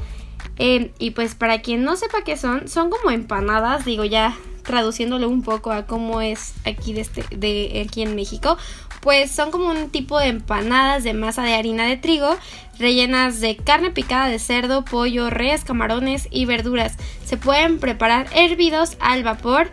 Eh, 0.60 0.92
y 1.00 1.12
pues 1.12 1.36
para 1.36 1.62
quien 1.62 1.84
no 1.84 1.96
sepa 1.96 2.24
qué 2.24 2.38
son, 2.38 2.68
son 2.68 2.90
como 2.90 3.12
empanadas, 3.12 3.86
digo 3.86 4.04
ya 4.04 4.36
traduciéndolo 4.64 5.30
un 5.30 5.44
poco 5.44 5.72
a 5.72 5.86
cómo 5.86 6.22
es 6.22 6.54
aquí 6.66 6.94
de, 6.94 7.02
este, 7.02 7.24
de 7.36 7.84
aquí 7.88 8.02
en 8.02 8.16
México, 8.16 8.58
pues 9.00 9.32
son 9.32 9.50
como 9.50 9.70
un 9.70 9.90
tipo 9.90 10.20
de 10.20 10.28
empanadas 10.28 11.04
de 11.04 11.14
masa 11.14 11.44
de 11.44 11.56
harina 11.56 11.86
de 11.86 11.96
trigo, 11.98 12.36
rellenas 12.78 13.40
de 13.40 13.56
carne 13.56 13.92
picada 13.92 14.28
de 14.28 14.40
cerdo, 14.40 14.84
pollo, 14.84 15.30
res, 15.30 15.64
camarones 15.64 16.28
y 16.32 16.46
verduras. 16.46 16.98
Se 17.26 17.38
pueden 17.38 17.80
preparar 17.80 18.28
hervidos 18.36 18.98
al 19.00 19.24
vapor 19.24 19.70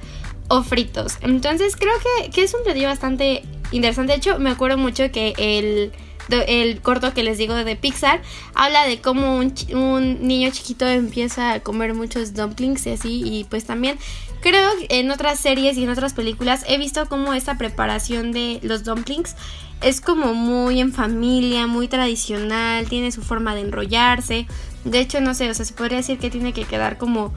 o 0.49 0.63
fritos. 0.63 1.19
Entonces 1.23 1.75
creo 1.77 1.95
que, 2.33 2.43
es 2.43 2.55
un 2.55 2.63
platillo 2.63 2.89
bastante 2.89 3.43
interesante. 3.73 4.13
De 4.13 4.19
hecho, 4.19 4.39
me 4.39 4.51
acuerdo 4.51 4.79
mucho 4.79 5.11
que 5.11 5.35
el, 5.39 5.93
el 6.29 6.81
corto 6.81 7.13
que 7.15 7.23
les 7.23 7.39
digo 7.39 7.55
de 7.55 7.77
Pixar 7.77 8.23
habla 8.55 8.87
de 8.87 9.01
cómo 9.01 9.37
un, 9.37 9.55
un, 9.73 10.27
niño 10.27 10.51
chiquito 10.51 10.87
empieza 10.87 11.53
a 11.53 11.61
comer 11.61 11.95
muchos 11.95 12.35
dumplings 12.35 12.87
y 12.87 12.91
así. 12.91 13.23
Y 13.25 13.45
pues 13.45 13.65
también 13.65 13.99
creo 14.41 14.71
que 14.79 15.01
en 15.01 15.11
otras 15.11 15.39
series 15.41 15.77
y 15.77 15.85
en 15.85 15.91
otras 15.91 16.15
películas 16.15 16.65
he 16.69 16.79
visto 16.79 17.07
cómo 17.09 17.35
esta 17.35 17.57
preparación 17.57 18.33
de 18.33 18.61
los 18.63 18.85
dumplings 18.85 19.35
es 19.81 20.01
como 20.01 20.33
muy 20.35 20.81
en 20.81 20.93
familia, 20.93 21.67
muy 21.67 21.89
tradicional, 21.89 22.89
tiene 22.89 23.13
su 23.13 23.23
forma 23.23 23.55
de 23.55 23.61
enrollarse. 23.63 24.47
De 24.85 25.01
hecho, 25.01 25.21
no 25.21 25.35
sé, 25.35 25.51
o 25.51 25.55
sea, 25.55 25.65
se 25.65 25.75
podría 25.75 25.99
decir 25.99 26.19
que 26.19 26.31
tiene 26.31 26.53
que 26.53 26.65
quedar 26.65 26.97
como 26.97 27.35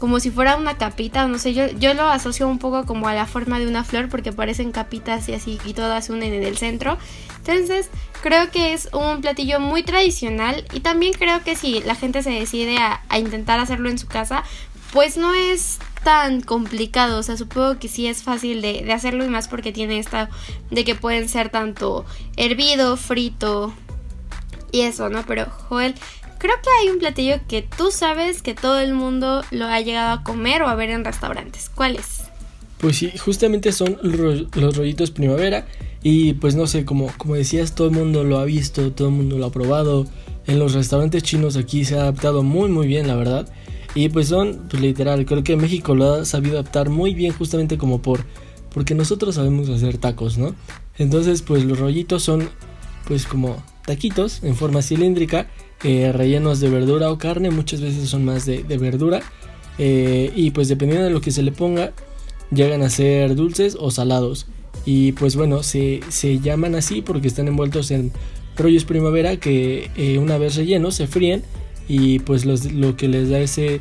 como 0.00 0.18
si 0.18 0.30
fuera 0.30 0.56
una 0.56 0.78
capita, 0.78 1.28
no 1.28 1.38
sé, 1.38 1.52
yo, 1.52 1.68
yo 1.68 1.92
lo 1.92 2.04
asocio 2.04 2.48
un 2.48 2.58
poco 2.58 2.86
como 2.86 3.06
a 3.06 3.14
la 3.14 3.26
forma 3.26 3.58
de 3.58 3.68
una 3.68 3.84
flor 3.84 4.08
porque 4.08 4.32
parecen 4.32 4.72
capitas 4.72 5.28
y 5.28 5.34
así 5.34 5.60
y 5.66 5.74
todas 5.74 6.08
unen 6.08 6.32
en 6.32 6.42
el 6.42 6.56
centro. 6.56 6.96
Entonces 7.36 7.90
creo 8.22 8.50
que 8.50 8.72
es 8.72 8.88
un 8.92 9.20
platillo 9.20 9.60
muy 9.60 9.82
tradicional 9.82 10.64
y 10.72 10.80
también 10.80 11.12
creo 11.12 11.44
que 11.44 11.54
si 11.54 11.80
la 11.82 11.94
gente 11.94 12.22
se 12.22 12.30
decide 12.30 12.78
a, 12.78 13.02
intentar 13.18 13.60
hacerlo 13.60 13.90
en 13.90 13.98
su 13.98 14.06
casa, 14.06 14.42
pues 14.92 15.18
no 15.18 15.34
es 15.34 15.78
tan 16.02 16.40
complicado, 16.40 17.18
o 17.18 17.22
sea, 17.22 17.36
supongo 17.36 17.78
que 17.78 17.88
sí 17.88 18.06
es 18.06 18.22
fácil 18.22 18.62
de 18.62 18.90
hacerlo 18.92 19.22
y 19.24 19.28
más 19.28 19.48
porque 19.48 19.70
tiene 19.70 19.98
esta 19.98 20.30
de 20.70 20.82
que 20.82 20.94
pueden 20.94 21.28
ser 21.28 21.50
tanto 21.50 22.06
hervido, 22.38 22.96
frito 22.96 23.74
y 24.72 24.82
eso, 24.82 25.08
¿no? 25.08 25.24
Pero 25.26 25.46
Joel, 25.68 25.94
Creo 26.40 26.54
que 26.62 26.70
hay 26.80 26.88
un 26.88 26.98
platillo 26.98 27.36
que 27.46 27.60
tú 27.60 27.90
sabes 27.90 28.40
que 28.40 28.54
todo 28.54 28.80
el 28.80 28.94
mundo 28.94 29.42
lo 29.50 29.66
ha 29.66 29.78
llegado 29.82 30.12
a 30.12 30.22
comer 30.22 30.62
o 30.62 30.68
a 30.68 30.74
ver 30.74 30.88
en 30.88 31.04
restaurantes. 31.04 31.68
¿Cuál 31.68 31.96
es? 31.96 32.22
Pues 32.78 32.96
sí, 32.96 33.12
justamente 33.18 33.72
son 33.72 33.98
los 34.02 34.76
rollitos 34.76 35.10
primavera. 35.10 35.66
Y 36.02 36.32
pues 36.32 36.54
no 36.54 36.66
sé, 36.66 36.86
como, 36.86 37.12
como 37.18 37.34
decías, 37.34 37.74
todo 37.74 37.88
el 37.88 37.94
mundo 37.94 38.24
lo 38.24 38.38
ha 38.38 38.46
visto, 38.46 38.90
todo 38.92 39.08
el 39.08 39.14
mundo 39.14 39.36
lo 39.36 39.44
ha 39.44 39.52
probado. 39.52 40.06
En 40.46 40.58
los 40.58 40.72
restaurantes 40.72 41.22
chinos 41.22 41.58
aquí 41.58 41.84
se 41.84 41.98
ha 41.98 42.04
adaptado 42.04 42.42
muy 42.42 42.70
muy 42.70 42.86
bien, 42.86 43.06
la 43.06 43.16
verdad. 43.16 43.46
Y 43.94 44.08
pues 44.08 44.28
son, 44.28 44.66
pues 44.70 44.82
literal, 44.82 45.26
creo 45.26 45.44
que 45.44 45.56
México 45.56 45.94
lo 45.94 46.14
ha 46.14 46.24
sabido 46.24 46.58
adaptar 46.58 46.88
muy 46.88 47.12
bien 47.12 47.34
justamente 47.34 47.76
como 47.76 48.00
por... 48.00 48.24
Porque 48.72 48.94
nosotros 48.94 49.34
sabemos 49.34 49.68
hacer 49.68 49.98
tacos, 49.98 50.38
¿no? 50.38 50.54
Entonces 50.96 51.42
pues 51.42 51.64
los 51.64 51.78
rollitos 51.78 52.22
son 52.22 52.48
pues 53.06 53.26
como 53.26 53.62
taquitos 53.84 54.42
en 54.42 54.56
forma 54.56 54.80
cilíndrica 54.80 55.48
eh, 55.82 56.12
rellenos 56.12 56.60
de 56.60 56.68
verdura 56.68 57.10
o 57.10 57.18
carne, 57.18 57.50
muchas 57.50 57.80
veces 57.80 58.08
son 58.08 58.24
más 58.24 58.46
de, 58.46 58.62
verdura. 58.78 59.20
Eh, 59.78 60.32
y 60.34 60.50
pues 60.50 60.68
dependiendo 60.68 61.06
de 61.06 61.10
lo 61.10 61.20
que 61.20 61.30
se 61.30 61.42
le 61.42 61.52
ponga, 61.52 61.92
llegan 62.50 62.82
a 62.82 62.90
ser 62.90 63.34
dulces 63.34 63.76
o 63.78 63.90
salados. 63.90 64.46
Y 64.84 65.12
pues 65.12 65.36
bueno, 65.36 65.62
se, 65.62 66.00
llaman 66.42 66.74
así 66.74 67.02
porque 67.02 67.28
están 67.28 67.48
envueltos 67.48 67.90
en 67.90 68.12
rollos 68.56 68.84
primavera 68.84 69.36
que 69.36 69.90
eh, 69.96 70.18
una 70.18 70.36
vez 70.36 70.56
rellenos 70.56 70.96
se 70.96 71.06
fríen 71.06 71.42
y 71.88 72.18
pues 72.20 72.44
lo 72.44 72.96
que 72.96 73.08
les 73.08 73.30
da 73.30 73.40
ese 73.40 73.80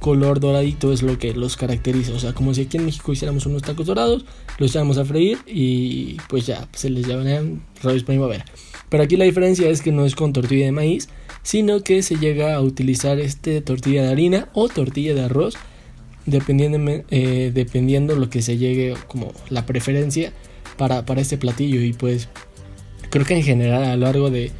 color 0.00 0.40
doradito 0.40 0.92
es 0.92 1.02
lo 1.02 1.18
que 1.18 1.34
los 1.34 1.56
caracteriza. 1.56 2.12
O 2.12 2.18
sea, 2.18 2.32
como 2.32 2.54
si 2.54 2.62
aquí 2.62 2.78
en 2.78 2.86
México 2.86 3.12
hiciéramos 3.12 3.46
unos 3.46 3.62
tacos 3.62 3.86
dorados, 3.86 4.24
los 4.58 4.70
echamos 4.70 4.98
a 4.98 5.04
freír 5.04 5.38
y 5.46 6.16
pues 6.28 6.46
ya 6.46 6.68
se 6.72 6.90
les 6.90 7.06
llaman 7.06 7.62
rollos 7.82 8.02
primavera. 8.02 8.44
Pero 8.88 9.04
aquí 9.04 9.16
la 9.16 9.26
diferencia 9.26 9.68
es 9.68 9.82
que 9.82 9.92
no 9.92 10.04
es 10.04 10.16
con 10.16 10.32
tortilla 10.32 10.64
de 10.64 10.72
maíz, 10.72 11.08
sino 11.42 11.82
que 11.82 12.02
se 12.02 12.16
llega 12.16 12.54
a 12.54 12.60
utilizar 12.60 13.18
este 13.18 13.60
tortilla 13.60 14.02
de 14.02 14.08
harina 14.10 14.48
o 14.52 14.68
tortilla 14.68 15.14
de 15.14 15.22
arroz, 15.22 15.54
dependiendo, 16.26 17.04
eh, 17.10 17.50
dependiendo 17.54 18.16
lo 18.16 18.30
que 18.30 18.42
se 18.42 18.58
llegue 18.58 18.94
como 19.08 19.32
la 19.48 19.66
preferencia 19.66 20.32
para, 20.76 21.06
para 21.06 21.20
este 21.20 21.38
platillo. 21.38 21.82
Y 21.82 21.92
pues 21.92 22.28
creo 23.10 23.26
que 23.26 23.36
en 23.36 23.42
general 23.42 23.84
a 23.84 23.96
lo 23.96 24.06
largo 24.06 24.30
de 24.30 24.52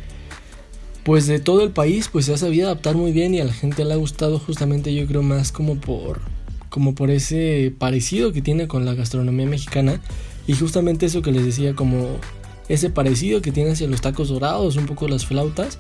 pues 1.05 1.27
de 1.27 1.39
todo 1.39 1.63
el 1.65 1.71
país 1.71 2.09
pues 2.13 2.27
se 2.27 2.35
ha 2.35 2.37
sabido 2.37 2.67
adaptar 2.67 2.95
muy 2.95 3.13
bien 3.13 3.35
y 3.35 3.41
a 3.41 3.45
la 3.45 3.55
gente 3.55 3.85
le 3.85 3.95
ha 3.95 3.97
gustado 3.97 4.39
justamente 4.39 4.95
yo 4.95 5.07
creo 5.07 5.23
más 5.23 5.51
como 5.51 5.77
por 5.77 6.21
como 6.69 6.95
por 6.95 7.11
ese 7.11 7.75
parecido 7.79 8.33
que 8.33 8.43
tiene 8.43 8.69
con 8.69 8.85
la 8.85 8.95
gastronomía 8.95 9.47
mexicana 9.47 10.01
y 10.47 10.55
justamente 10.55 11.07
eso 11.07 11.23
que 11.23 11.33
les 11.33 11.45
decía 11.45 11.75
como 11.75 12.19
ese 12.69 12.91
parecido 12.91 13.43
que 13.43 13.51
tiene 13.51 13.73
hacia 13.73 13.89
los 13.89 14.01
tacos 14.01 14.29
dorados, 14.29 14.77
un 14.77 14.87
poco 14.87 15.09
las 15.09 15.27
flautas 15.27 15.79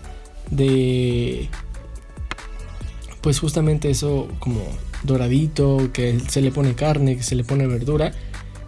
de 0.50 1.49
pues 3.20 3.38
justamente 3.38 3.90
eso 3.90 4.28
como 4.38 4.61
doradito, 5.02 5.90
que 5.92 6.18
se 6.20 6.40
le 6.40 6.50
pone 6.50 6.75
carne, 6.75 7.16
que 7.16 7.23
se 7.23 7.35
le 7.35 7.44
pone 7.44 7.66
verdura. 7.66 8.12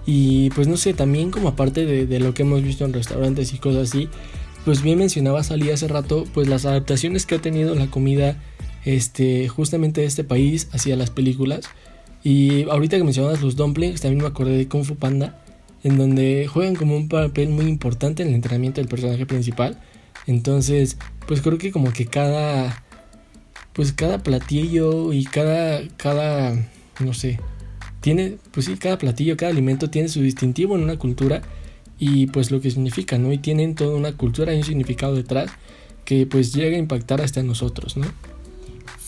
Y 0.06 0.50
pues 0.50 0.68
no 0.68 0.76
sé, 0.76 0.94
también 0.94 1.30
como 1.30 1.48
aparte 1.48 1.86
de, 1.86 2.20
lo 2.20 2.34
que 2.34 2.42
hemos 2.42 2.62
visto 2.62 2.84
en 2.84 2.92
restaurantes 2.92 3.52
y 3.54 3.58
cosas 3.58 3.88
así, 3.88 4.08
pues 4.64 4.82
bien 4.82 4.98
mencionaba 4.98 5.42
Salí 5.44 5.70
hace 5.70 5.88
rato, 5.88 6.24
pues 6.34 6.48
las 6.48 6.64
adaptaciones 6.64 7.26
que 7.26 7.36
ha 7.36 7.38
tenido 7.38 7.74
la 7.74 7.86
comida 7.88 8.36
este, 8.84 9.48
justamente 9.48 10.00
de 10.00 10.06
este 10.06 10.24
país 10.24 10.68
hacia 10.72 10.96
las 10.96 11.10
películas. 11.10 11.66
Y 12.24 12.68
ahorita 12.68 12.96
que 12.96 13.04
mencionabas 13.04 13.42
los 13.42 13.56
dumplings, 13.56 14.00
también 14.00 14.22
me 14.22 14.28
acordé 14.28 14.56
de 14.56 14.68
Kung 14.68 14.84
Fu 14.84 14.96
Panda, 14.96 15.42
en 15.82 15.98
donde 15.98 16.46
juegan 16.46 16.76
como 16.76 16.96
un 16.96 17.08
papel 17.08 17.48
muy 17.48 17.66
importante 17.66 18.22
en 18.22 18.28
el 18.28 18.34
entrenamiento 18.34 18.80
del 18.80 18.88
personaje 18.88 19.26
principal. 19.26 19.78
Entonces, 20.26 20.98
pues 21.26 21.40
creo 21.40 21.58
que 21.58 21.72
como 21.72 21.92
que 21.92 22.06
cada 22.06 22.82
pues 23.72 23.92
cada 23.92 24.22
platillo 24.22 25.12
y 25.12 25.24
cada 25.24 25.86
cada 25.96 26.54
no 27.00 27.14
sé, 27.14 27.40
tiene 28.00 28.38
pues 28.50 28.66
sí, 28.66 28.76
cada 28.76 28.98
platillo, 28.98 29.36
cada 29.36 29.50
alimento 29.50 29.90
tiene 29.90 30.08
su 30.08 30.20
distintivo 30.20 30.76
en 30.76 30.82
una 30.82 30.98
cultura 30.98 31.42
y 31.98 32.26
pues 32.26 32.50
lo 32.50 32.60
que 32.60 32.70
significa, 32.70 33.18
¿no? 33.18 33.32
Y 33.32 33.38
tienen 33.38 33.74
toda 33.74 33.96
una 33.96 34.12
cultura 34.12 34.52
y 34.52 34.58
un 34.58 34.64
significado 34.64 35.14
detrás 35.14 35.50
que 36.04 36.26
pues 36.26 36.52
llega 36.52 36.76
a 36.76 36.80
impactar 36.80 37.20
hasta 37.20 37.42
nosotros, 37.42 37.96
¿no? 37.96 38.06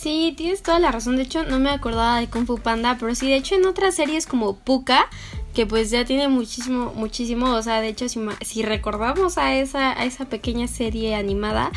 Sí, 0.04 0.34
tienes 0.36 0.62
toda 0.62 0.78
la 0.78 0.92
razón. 0.92 1.16
De 1.16 1.22
hecho, 1.22 1.44
no 1.44 1.58
me 1.58 1.70
acordaba 1.70 2.20
de 2.20 2.28
Kung 2.28 2.46
Fu 2.46 2.58
Panda, 2.58 2.96
pero 3.00 3.14
sí, 3.14 3.28
de 3.28 3.36
hecho, 3.36 3.54
en 3.54 3.64
otras 3.64 3.94
series 3.94 4.26
como 4.26 4.58
Puka, 4.58 5.08
que 5.54 5.66
pues 5.66 5.90
ya 5.90 6.04
tiene 6.04 6.28
muchísimo, 6.28 6.92
muchísimo, 6.94 7.54
o 7.54 7.62
sea, 7.62 7.80
de 7.80 7.88
hecho, 7.88 8.08
si, 8.08 8.20
si 8.42 8.62
recordamos 8.62 9.38
a 9.38 9.54
esa, 9.56 9.98
a 9.98 10.04
esa 10.04 10.24
pequeña 10.26 10.66
serie 10.66 11.14
animada, 11.14 11.70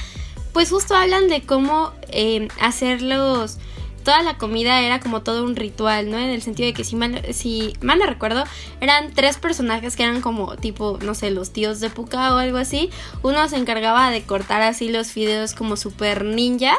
pues 0.51 0.71
justo 0.71 0.95
hablan 0.95 1.27
de 1.27 1.43
cómo 1.43 1.91
eh, 2.09 2.47
hacer 2.59 3.01
los 3.01 3.59
toda 4.07 4.23
la 4.23 4.37
comida 4.37 4.79
era 4.79 5.01
como 5.01 5.21
todo 5.21 5.43
un 5.43 5.57
ritual, 5.57 6.09
¿no? 6.09 6.17
En 6.17 6.29
el 6.29 6.41
sentido 6.41 6.67
de 6.67 6.73
que 6.73 6.85
si 6.85 6.95
mal, 6.95 7.21
si 7.33 7.73
mal 7.81 7.99
no 7.99 8.05
recuerdo, 8.05 8.45
eran 8.79 9.11
tres 9.13 9.37
personajes 9.37 9.97
que 9.97 10.03
eran 10.03 10.21
como 10.21 10.55
tipo, 10.55 10.97
no 11.01 11.13
sé, 11.13 11.29
los 11.29 11.51
tíos 11.51 11.81
de 11.81 11.89
Puka 11.89 12.33
o 12.33 12.37
algo 12.37 12.57
así. 12.57 12.89
Uno 13.21 13.49
se 13.49 13.57
encargaba 13.57 14.09
de 14.09 14.23
cortar 14.23 14.61
así 14.61 14.87
los 14.87 15.11
fideos 15.11 15.53
como 15.53 15.75
super 15.75 16.23
ninja, 16.23 16.73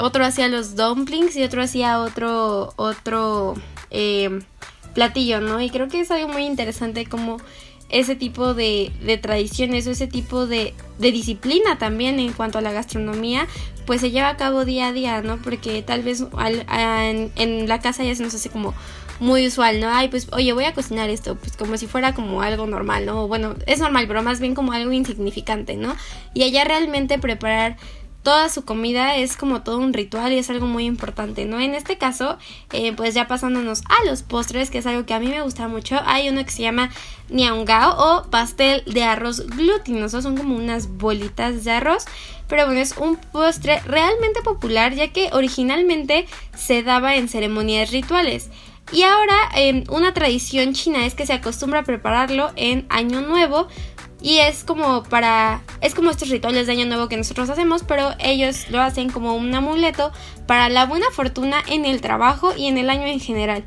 otro 0.00 0.24
hacía 0.24 0.46
los 0.46 0.76
dumplings 0.76 1.34
y 1.34 1.42
otro 1.42 1.64
hacía 1.64 1.98
otro, 1.98 2.74
otro 2.76 3.54
eh, 3.90 4.30
platillo, 4.94 5.40
¿no? 5.40 5.60
Y 5.60 5.70
creo 5.70 5.88
que 5.88 6.00
es 6.00 6.10
algo 6.10 6.28
muy 6.28 6.44
interesante 6.44 7.06
como 7.06 7.38
ese 7.92 8.16
tipo 8.16 8.54
de, 8.54 8.90
de 9.04 9.18
tradiciones 9.18 9.86
o 9.86 9.90
ese 9.90 10.06
tipo 10.06 10.46
de, 10.46 10.72
de, 10.98 11.12
disciplina 11.12 11.76
también 11.78 12.18
en 12.18 12.32
cuanto 12.32 12.58
a 12.58 12.62
la 12.62 12.72
gastronomía, 12.72 13.46
pues 13.86 14.00
se 14.00 14.10
lleva 14.10 14.30
a 14.30 14.36
cabo 14.36 14.64
día 14.64 14.88
a 14.88 14.92
día, 14.92 15.20
¿no? 15.20 15.36
Porque 15.36 15.82
tal 15.82 16.02
vez 16.02 16.24
en, 17.36 17.68
la 17.68 17.80
casa 17.80 18.02
ya 18.02 18.14
se 18.14 18.22
nos 18.22 18.34
hace 18.34 18.48
como 18.48 18.74
muy 19.20 19.46
usual, 19.46 19.78
¿no? 19.78 19.88
Ay, 19.90 20.08
pues, 20.08 20.28
oye, 20.32 20.52
voy 20.54 20.64
a 20.64 20.72
cocinar 20.72 21.10
esto, 21.10 21.36
pues 21.36 21.56
como 21.56 21.76
si 21.76 21.86
fuera 21.86 22.14
como 22.14 22.40
algo 22.42 22.66
normal, 22.66 23.04
¿no? 23.04 23.28
Bueno, 23.28 23.54
es 23.66 23.78
normal, 23.78 24.06
pero 24.08 24.22
más 24.22 24.40
bien 24.40 24.54
como 24.54 24.72
algo 24.72 24.90
insignificante, 24.92 25.76
¿no? 25.76 25.94
Y 26.32 26.44
allá 26.44 26.64
realmente 26.64 27.18
preparar 27.18 27.76
toda 28.22 28.48
su 28.48 28.64
comida 28.64 29.16
es 29.16 29.36
como 29.36 29.62
todo 29.62 29.78
un 29.78 29.92
ritual 29.92 30.32
y 30.32 30.38
es 30.38 30.48
algo 30.50 30.66
muy 30.66 30.84
importante, 30.84 31.44
¿no? 31.44 31.60
En 31.60 31.74
este 31.74 31.98
caso, 31.98 32.38
eh, 32.72 32.92
pues 32.92 33.14
ya 33.14 33.26
pasándonos 33.26 33.82
a 33.88 34.08
los 34.08 34.22
postres, 34.22 34.70
que 34.70 34.78
es 34.78 34.86
algo 34.86 35.06
que 35.06 35.14
a 35.14 35.20
mí 35.20 35.26
me 35.26 35.42
gusta 35.42 35.68
mucho, 35.68 36.00
hay 36.04 36.28
uno 36.28 36.44
que 36.44 36.50
se 36.50 36.62
llama 36.62 36.90
niaungao 37.28 37.96
o 37.98 38.30
pastel 38.30 38.84
de 38.86 39.02
arroz 39.02 39.46
glutinoso, 39.46 40.22
son 40.22 40.36
como 40.36 40.56
unas 40.56 40.88
bolitas 40.96 41.64
de 41.64 41.72
arroz, 41.72 42.04
pero 42.48 42.66
bueno, 42.66 42.80
es 42.80 42.96
un 42.96 43.16
postre 43.16 43.80
realmente 43.80 44.42
popular 44.42 44.94
ya 44.94 45.08
que 45.08 45.30
originalmente 45.32 46.26
se 46.56 46.82
daba 46.82 47.16
en 47.16 47.28
ceremonias 47.28 47.90
rituales. 47.90 48.50
Y 48.90 49.04
ahora 49.04 49.36
eh, 49.56 49.84
una 49.88 50.12
tradición 50.12 50.74
china 50.74 51.06
es 51.06 51.14
que 51.14 51.24
se 51.24 51.32
acostumbra 51.32 51.80
a 51.80 51.84
prepararlo 51.84 52.50
en 52.56 52.84
Año 52.90 53.22
Nuevo 53.22 53.68
y 54.22 54.38
es 54.38 54.62
como 54.62 55.02
para. 55.02 55.62
Es 55.80 55.94
como 55.94 56.10
estos 56.10 56.28
rituales 56.28 56.66
de 56.66 56.72
Año 56.72 56.86
Nuevo 56.86 57.08
que 57.08 57.16
nosotros 57.16 57.50
hacemos, 57.50 57.82
pero 57.82 58.10
ellos 58.20 58.70
lo 58.70 58.80
hacen 58.80 59.10
como 59.10 59.34
un 59.34 59.52
amuleto 59.54 60.12
para 60.46 60.68
la 60.68 60.86
buena 60.86 61.06
fortuna 61.10 61.62
en 61.66 61.84
el 61.84 62.00
trabajo 62.00 62.54
y 62.56 62.68
en 62.68 62.78
el 62.78 62.88
año 62.88 63.06
en 63.06 63.20
general. 63.20 63.64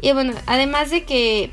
Y 0.00 0.12
bueno, 0.12 0.32
además 0.46 0.90
de 0.90 1.04
que. 1.04 1.52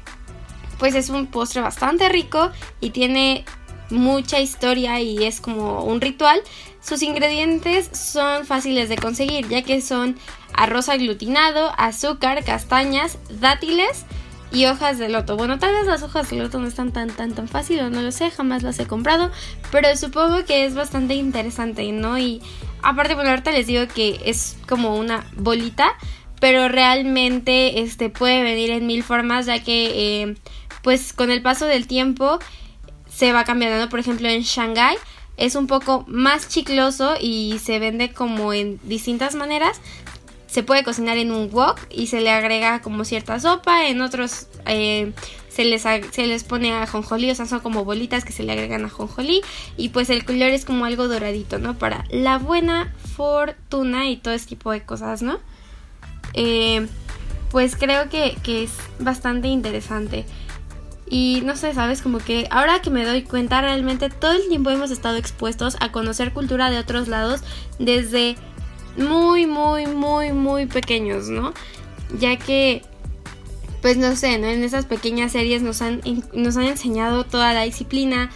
Pues 0.80 0.96
es 0.96 1.10
un 1.10 1.28
postre 1.28 1.62
bastante 1.62 2.08
rico 2.08 2.52
y 2.80 2.92
tiene 2.92 3.44
mucha 3.90 4.40
historia 4.40 5.02
y 5.02 5.26
es 5.26 5.42
como 5.42 5.84
un 5.84 6.00
ritual. 6.00 6.40
Sus 6.82 7.02
ingredientes 7.02 7.90
son 7.92 8.46
fáciles 8.46 8.88
de 8.88 8.96
conseguir, 8.96 9.50
ya 9.50 9.62
que 9.62 9.82
son 9.82 10.18
arroz 10.54 10.88
aglutinado, 10.88 11.74
azúcar, 11.78 12.46
castañas, 12.46 13.18
dátiles 13.30 14.06
y 14.52 14.66
hojas 14.66 14.98
de 14.98 15.10
loto. 15.10 15.38
Bueno, 15.38 15.60
tal 15.60 15.74
vez 15.74 15.86
las 15.86 16.04
hojas 16.04 16.30
de 16.30 16.38
loto 16.38 16.60
no 16.60 16.68
están 16.68 16.92
tan 16.92 17.10
tan 17.10 17.34
tan 17.34 17.48
fáciles, 17.48 17.92
no 17.92 18.02
lo 18.02 18.12
sé, 18.12 18.32
jamás 18.32 18.64
las 18.64 18.80
he 18.80 18.88
comprado, 18.88 19.32
pero 19.72 19.96
supongo 19.96 20.46
que 20.46 20.66
es 20.66 20.76
bastante 20.76 21.16
interesante, 21.16 21.92
¿no? 21.92 22.18
Y 22.18 22.42
aparte, 22.82 23.16
bueno, 23.16 23.30
ahorita 23.30 23.52
les 23.52 23.68
digo 23.68 23.88
que 23.88 24.20
es 24.26 24.58
como 24.68 24.96
una 24.96 25.26
bolita, 25.36 25.94
pero 26.40 26.68
realmente 26.68 27.82
este 27.82 28.10
puede 28.10 28.44
venir 28.44 28.72
en 28.72 28.88
mil 28.88 29.04
formas, 29.04 29.46
ya 29.46 29.64
que 29.64 30.22
eh, 30.24 30.36
pues 30.82 31.14
con 31.14 31.32
el 31.32 31.42
paso 31.42 31.66
del 31.66 31.88
tiempo 31.88 32.40
se 33.08 33.34
va 33.34 33.44
cambiando, 33.44 33.90
Por 33.90 34.00
ejemplo, 34.00 34.30
en 34.30 34.42
Shanghai 34.42 34.96
es 35.38 35.56
un 35.56 35.68
poco 35.68 36.04
más 36.08 36.50
chicloso 36.50 37.16
y 37.20 37.60
se 37.64 37.80
vende 37.80 38.12
como 38.12 38.54
en 38.54 38.80
distintas 38.84 39.36
maneras 39.36 39.80
se 40.50 40.64
puede 40.64 40.84
cocinar 40.84 41.18
en 41.18 41.32
un 41.32 41.50
wok 41.52 41.80
y 41.92 42.08
se 42.08 42.22
le 42.22 42.32
agrega 42.32 42.82
como 42.82 43.06
cierta 43.06 43.40
sopa, 43.40 43.88
en 43.88 44.02
otros 44.02 44.48
eh, 44.66 45.14
se, 45.48 45.64
les, 45.64 45.84
se 45.84 46.28
les 46.28 46.44
pone 46.44 46.74
ajonjolí, 46.74 47.30
o 47.30 47.36
sea, 47.36 47.46
son 47.46 47.60
como 47.60 47.86
bolitas 47.86 48.26
que 48.26 48.34
se 48.34 48.44
le 48.44 48.54
agregan 48.54 48.84
ajonjolí 48.86 49.42
y 49.78 49.90
pues 49.90 50.10
el 50.10 50.26
color 50.26 50.50
es 50.50 50.66
como 50.66 50.86
algo 50.86 51.08
doradito, 51.08 51.60
¿no? 51.60 51.78
Para 51.78 52.06
la 52.10 52.40
buena 52.40 52.94
fortuna 53.16 54.10
y 54.10 54.18
todo 54.18 54.34
ese 54.34 54.48
tipo 54.48 54.72
de 54.72 54.82
cosas, 54.82 55.22
¿no? 55.22 55.40
Eh, 56.34 56.88
pues 57.52 57.76
creo 57.76 58.10
que, 58.10 58.36
que 58.44 58.64
es 58.64 58.72
bastante 59.00 59.48
interesante. 59.50 60.26
Y 61.12 61.42
no 61.44 61.56
sé, 61.56 61.74
sabes, 61.74 62.04
como 62.04 62.20
que 62.20 62.48
ahora 62.52 62.82
que 62.82 62.92
me 62.92 63.04
doy 63.04 63.24
cuenta, 63.24 63.62
realmente 63.62 64.10
todo 64.10 64.34
el 64.34 64.48
tiempo 64.48 64.70
hemos 64.70 64.92
estado 64.92 65.18
expuestos 65.18 65.76
a 65.80 65.92
conocer 65.92 66.34
cultura 66.34 66.70
de 66.70 66.78
otros 66.78 67.08
lados 67.08 67.42
desde 67.80 68.36
muy, 69.00 69.46
muy, 69.46 69.88
muy, 69.88 70.32
muy 70.32 70.66
pequeños, 70.66 71.30
¿no? 71.30 71.54
Ya 72.18 72.38
que, 72.38 72.84
pues 73.82 73.98
no 73.98 74.16
sé, 74.16 74.38
¿no? 74.38 74.48
En 74.48 74.64
esas 74.64 74.86
pequeñas 74.86 75.32
series 75.32 75.62
nos 75.62 75.82
han, 75.82 76.02
nos 76.34 76.58
han 76.58 76.66
enseñado 76.66 77.24
toda 77.24 77.54
la 77.54 77.64
disciplina, 77.64 78.30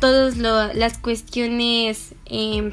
todas 0.00 0.36
las 0.36 0.98
cuestiones, 0.98 2.14
em, 2.26 2.72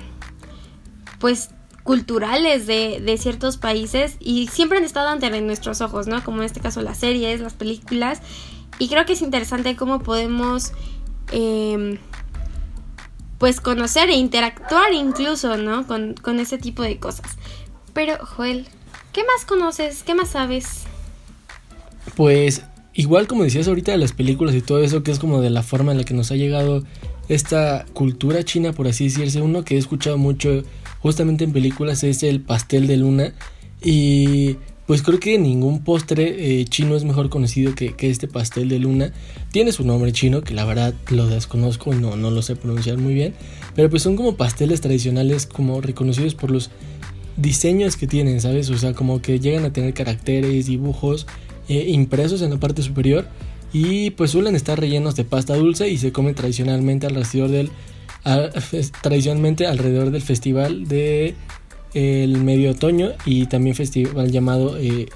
pues 1.19 1.50
culturales 1.84 2.67
de, 2.67 3.00
de, 3.00 3.17
ciertos 3.17 3.56
países 3.56 4.17
y 4.19 4.47
siempre 4.47 4.78
han 4.78 4.84
estado 4.84 5.08
ante 5.08 5.30
nuestros 5.41 5.80
ojos, 5.80 6.08
¿no? 6.08 6.21
Como 6.23 6.39
en 6.39 6.45
este 6.45 6.60
caso 6.60 6.82
las 6.82 6.97
series, 6.97 7.39
las 7.39 7.54
películas. 7.54 8.21
Y 8.78 8.89
creo 8.89 9.06
que 9.06 9.13
es 9.13 9.21
interesante 9.21 9.76
cómo 9.78 10.00
podemos 10.00 10.73
eh, 11.32 11.97
pues 13.38 13.62
conocer 13.62 14.10
e 14.10 14.15
interactuar 14.15 14.93
incluso, 14.93 15.58
¿no? 15.58 15.86
Con, 15.86 16.15
con 16.15 16.39
ese 16.39 16.58
tipo 16.58 16.84
de 16.84 16.97
cosas. 16.97 17.38
Pero, 17.93 18.17
Joel, 18.26 18.67
¿qué 19.13 19.21
más 19.23 19.45
conoces? 19.45 20.04
¿Qué 20.04 20.15
más 20.15 20.30
sabes? 20.30 20.84
Pues 22.15 22.63
igual 22.93 23.28
como 23.28 23.43
decías 23.43 23.67
ahorita 23.67 23.91
de 23.91 24.00
las 24.00 24.12
películas 24.12 24.56
y 24.56 24.62
todo 24.62 24.82
eso, 24.84 25.04
que 25.04 25.12
es 25.12 25.19
como 25.19 25.41
de 25.41 25.52
la 25.52 25.63
forma 25.63 25.91
en 25.91 26.00
la 26.00 26.04
que 26.04 26.15
nos 26.15 26.32
ha 26.32 26.36
llegado 26.36 26.84
esta 27.30 27.86
cultura 27.93 28.43
china, 28.43 28.73
por 28.73 28.88
así 28.88 29.06
decirse, 29.06 29.41
uno 29.41 29.63
que 29.63 29.76
he 29.76 29.78
escuchado 29.78 30.17
mucho 30.17 30.63
justamente 31.00 31.43
en 31.43 31.54
películas 31.54 32.04
es 32.04 32.23
el 32.23 32.41
pastel 32.41 32.88
de 32.88 32.97
luna. 32.97 33.34
Y 33.82 34.58
pues 34.88 35.02
creo 35.02 35.19
que 35.19 35.38
ningún 35.38 35.84
postre 35.84 36.62
eh, 36.62 36.65
chino 36.65 36.95
es 36.95 37.04
mejor 37.04 37.30
conocido 37.30 37.76
que, 37.76 37.93
este 38.00 38.30
pastel 38.30 38.69
de 38.69 38.80
luna. 38.80 39.12
Tiene 39.52 39.73
su 39.73 39.86
nombre 39.86 40.13
chino, 40.13 40.41
que 40.41 40.54
la 40.54 40.63
verdad 40.63 40.93
lo 41.10 41.28
desconozco 41.28 41.93
no, 41.93 42.15
no 42.15 42.32
lo 42.32 42.41
sé 42.41 42.56
pronunciar 42.56 42.97
muy 42.97 43.13
bien. 43.13 43.34
Pero 43.76 43.89
pues 43.89 44.02
son 44.02 44.15
como 44.15 44.38
pasteles 44.38 44.80
tradicionales 44.80 45.45
como 45.45 45.82
reconocidos 45.82 46.36
por 46.36 46.52
los 46.52 46.71
diseños 47.36 47.97
que 47.97 48.08
tienen, 48.08 48.39
¿sabes? 48.39 48.69
O 48.69 48.78
sea, 48.78 48.93
como 48.93 49.21
que 49.21 49.41
llegan 49.41 49.65
a 49.65 49.73
tener 49.73 49.93
caracteres, 49.93 50.67
dibujos 50.67 51.28
eh, 51.67 51.89
impresos 51.89 52.41
en 52.41 52.52
la 52.52 52.58
parte 52.58 52.82
superior. 52.82 53.28
Y 53.73 54.12
pues 54.12 54.32
suelen 54.32 54.56
estar 54.56 54.80
rellenos 54.80 55.17
de 55.17 55.26
pasta 55.26 55.54
dulce 55.54 55.89
y 55.89 55.97
se 55.97 56.13
comen 56.13 56.34
tradicionalmente 56.34 57.08
alrededor 57.08 57.50
del, 57.50 57.71
tradicionalmente 59.02 59.67
alrededor 59.67 60.12
del 60.12 60.21
festival 60.21 60.88
de 60.88 61.36
el 61.97 62.38
medio 62.43 62.71
otoño 62.71 63.10
y 63.25 63.47
también 63.47 63.75
festival 63.75 64.31
llamado 64.31 64.77
eh, 64.77 65.07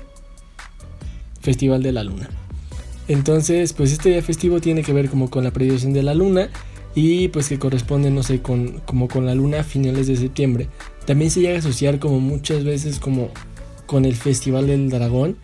Festival 1.39 1.83
de 1.83 1.91
la 1.91 2.03
Luna. 2.03 2.29
Entonces, 3.07 3.73
pues 3.73 3.91
este 3.91 4.09
día 4.09 4.21
festivo 4.21 4.61
tiene 4.61 4.83
que 4.83 4.93
ver 4.93 5.09
como 5.09 5.29
con 5.29 5.43
la 5.43 5.51
predicción 5.51 5.93
de 5.93 6.01
la 6.01 6.13
luna 6.13 6.49
y 6.95 7.27
pues 7.27 7.49
que 7.49 7.59
corresponde, 7.59 8.09
no 8.09 8.23
sé, 8.23 8.41
con, 8.41 8.81
como 8.85 9.07
con 9.07 9.25
la 9.25 9.35
luna 9.35 9.59
a 9.59 9.63
finales 9.63 10.07
de 10.07 10.15
septiembre. 10.15 10.69
También 11.05 11.29
se 11.29 11.41
llega 11.41 11.55
a 11.55 11.59
asociar 11.59 11.99
como 11.99 12.19
muchas 12.19 12.63
veces 12.63 12.99
como 12.99 13.29
con 13.85 14.05
el 14.05 14.15
Festival 14.15 14.67
del 14.67 14.89
Dragón, 14.89 15.35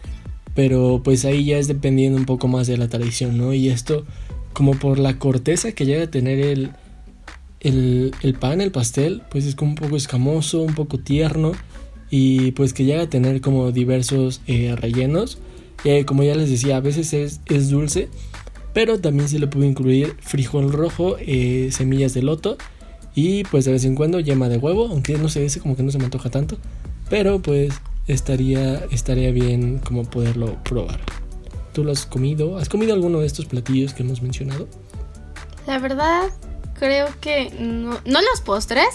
pero 0.56 1.02
pues 1.04 1.26
ahí 1.26 1.46
ya 1.46 1.58
es 1.58 1.68
dependiendo 1.68 2.18
un 2.18 2.26
poco 2.26 2.48
más 2.48 2.68
de 2.68 2.78
la 2.78 2.88
tradición, 2.88 3.38
¿no? 3.38 3.54
Y 3.54 3.70
esto 3.70 4.06
como 4.54 4.74
por 4.74 4.98
la 4.98 5.20
corteza 5.20 5.72
que 5.74 5.86
llega 5.86 6.06
a 6.06 6.12
tener 6.12 6.40
el, 6.40 6.72
el, 7.60 8.36
pan, 8.40 8.62
el 8.62 8.72
pastel, 8.72 9.24
pues 9.30 9.46
es 9.46 9.56
como 9.56 9.72
un 9.72 9.76
poco 9.76 9.96
escamoso, 9.96 10.62
un 10.62 10.76
poco 10.76 11.00
tierno 11.00 11.54
y 12.10 12.52
pues 12.52 12.74
que 12.74 12.86
llega 12.86 13.04
a 13.04 13.10
tener 13.10 13.42
como 13.42 13.72
diversos 13.72 14.42
eh, 14.48 14.76
rellenos. 14.76 15.40
Eh, 15.84 16.06
como 16.06 16.24
ya 16.24 16.36
les 16.36 16.50
decía, 16.50 16.78
a 16.78 16.80
veces 16.80 17.14
es, 17.14 17.42
es, 17.46 17.70
dulce, 17.70 18.10
pero 18.74 19.00
también 19.00 19.30
se 19.30 19.40
le 19.40 19.48
puede 19.48 19.68
incluir 19.68 20.16
frijol 20.20 20.72
rojo, 20.72 21.18
eh, 21.20 21.70
semillas 21.72 22.14
de 22.14 22.24
loto 22.24 22.58
y 23.14 23.44
pues 23.46 23.66
de 23.66 23.72
vez 23.72 23.86
en 23.86 23.96
cuando 23.96 24.20
yema 24.20 24.50
de 24.50 24.58
huevo, 24.58 24.88
aunque 24.90 25.18
no 25.18 25.30
sé, 25.30 25.46
ese 25.46 25.60
como 25.60 25.76
que 25.76 25.84
no 25.84 25.92
se 25.92 26.00
me 26.00 26.06
antoja 26.06 26.30
tanto, 26.30 26.58
pero 27.10 27.42
pues 27.42 27.74
estaría, 28.08 28.86
estaría 28.92 29.32
bien 29.32 29.80
como 29.80 30.04
poderlo 30.04 30.58
probar. 30.64 31.00
¿Tú 31.74 31.84
lo 31.84 31.92
has 31.92 32.06
comido? 32.06 32.58
¿Has 32.58 32.70
comido 32.70 32.94
alguno 32.94 33.20
de 33.20 33.28
estos 33.28 33.46
platillos 33.46 33.94
que 33.94 34.02
hemos 34.04 34.22
mencionado? 34.22 34.68
La 35.68 35.80
verdad, 35.80 36.30
creo 36.80 37.08
que 37.22 37.52
no, 37.60 38.00
no 38.06 38.22
los 38.22 38.42
postres. 38.42 38.88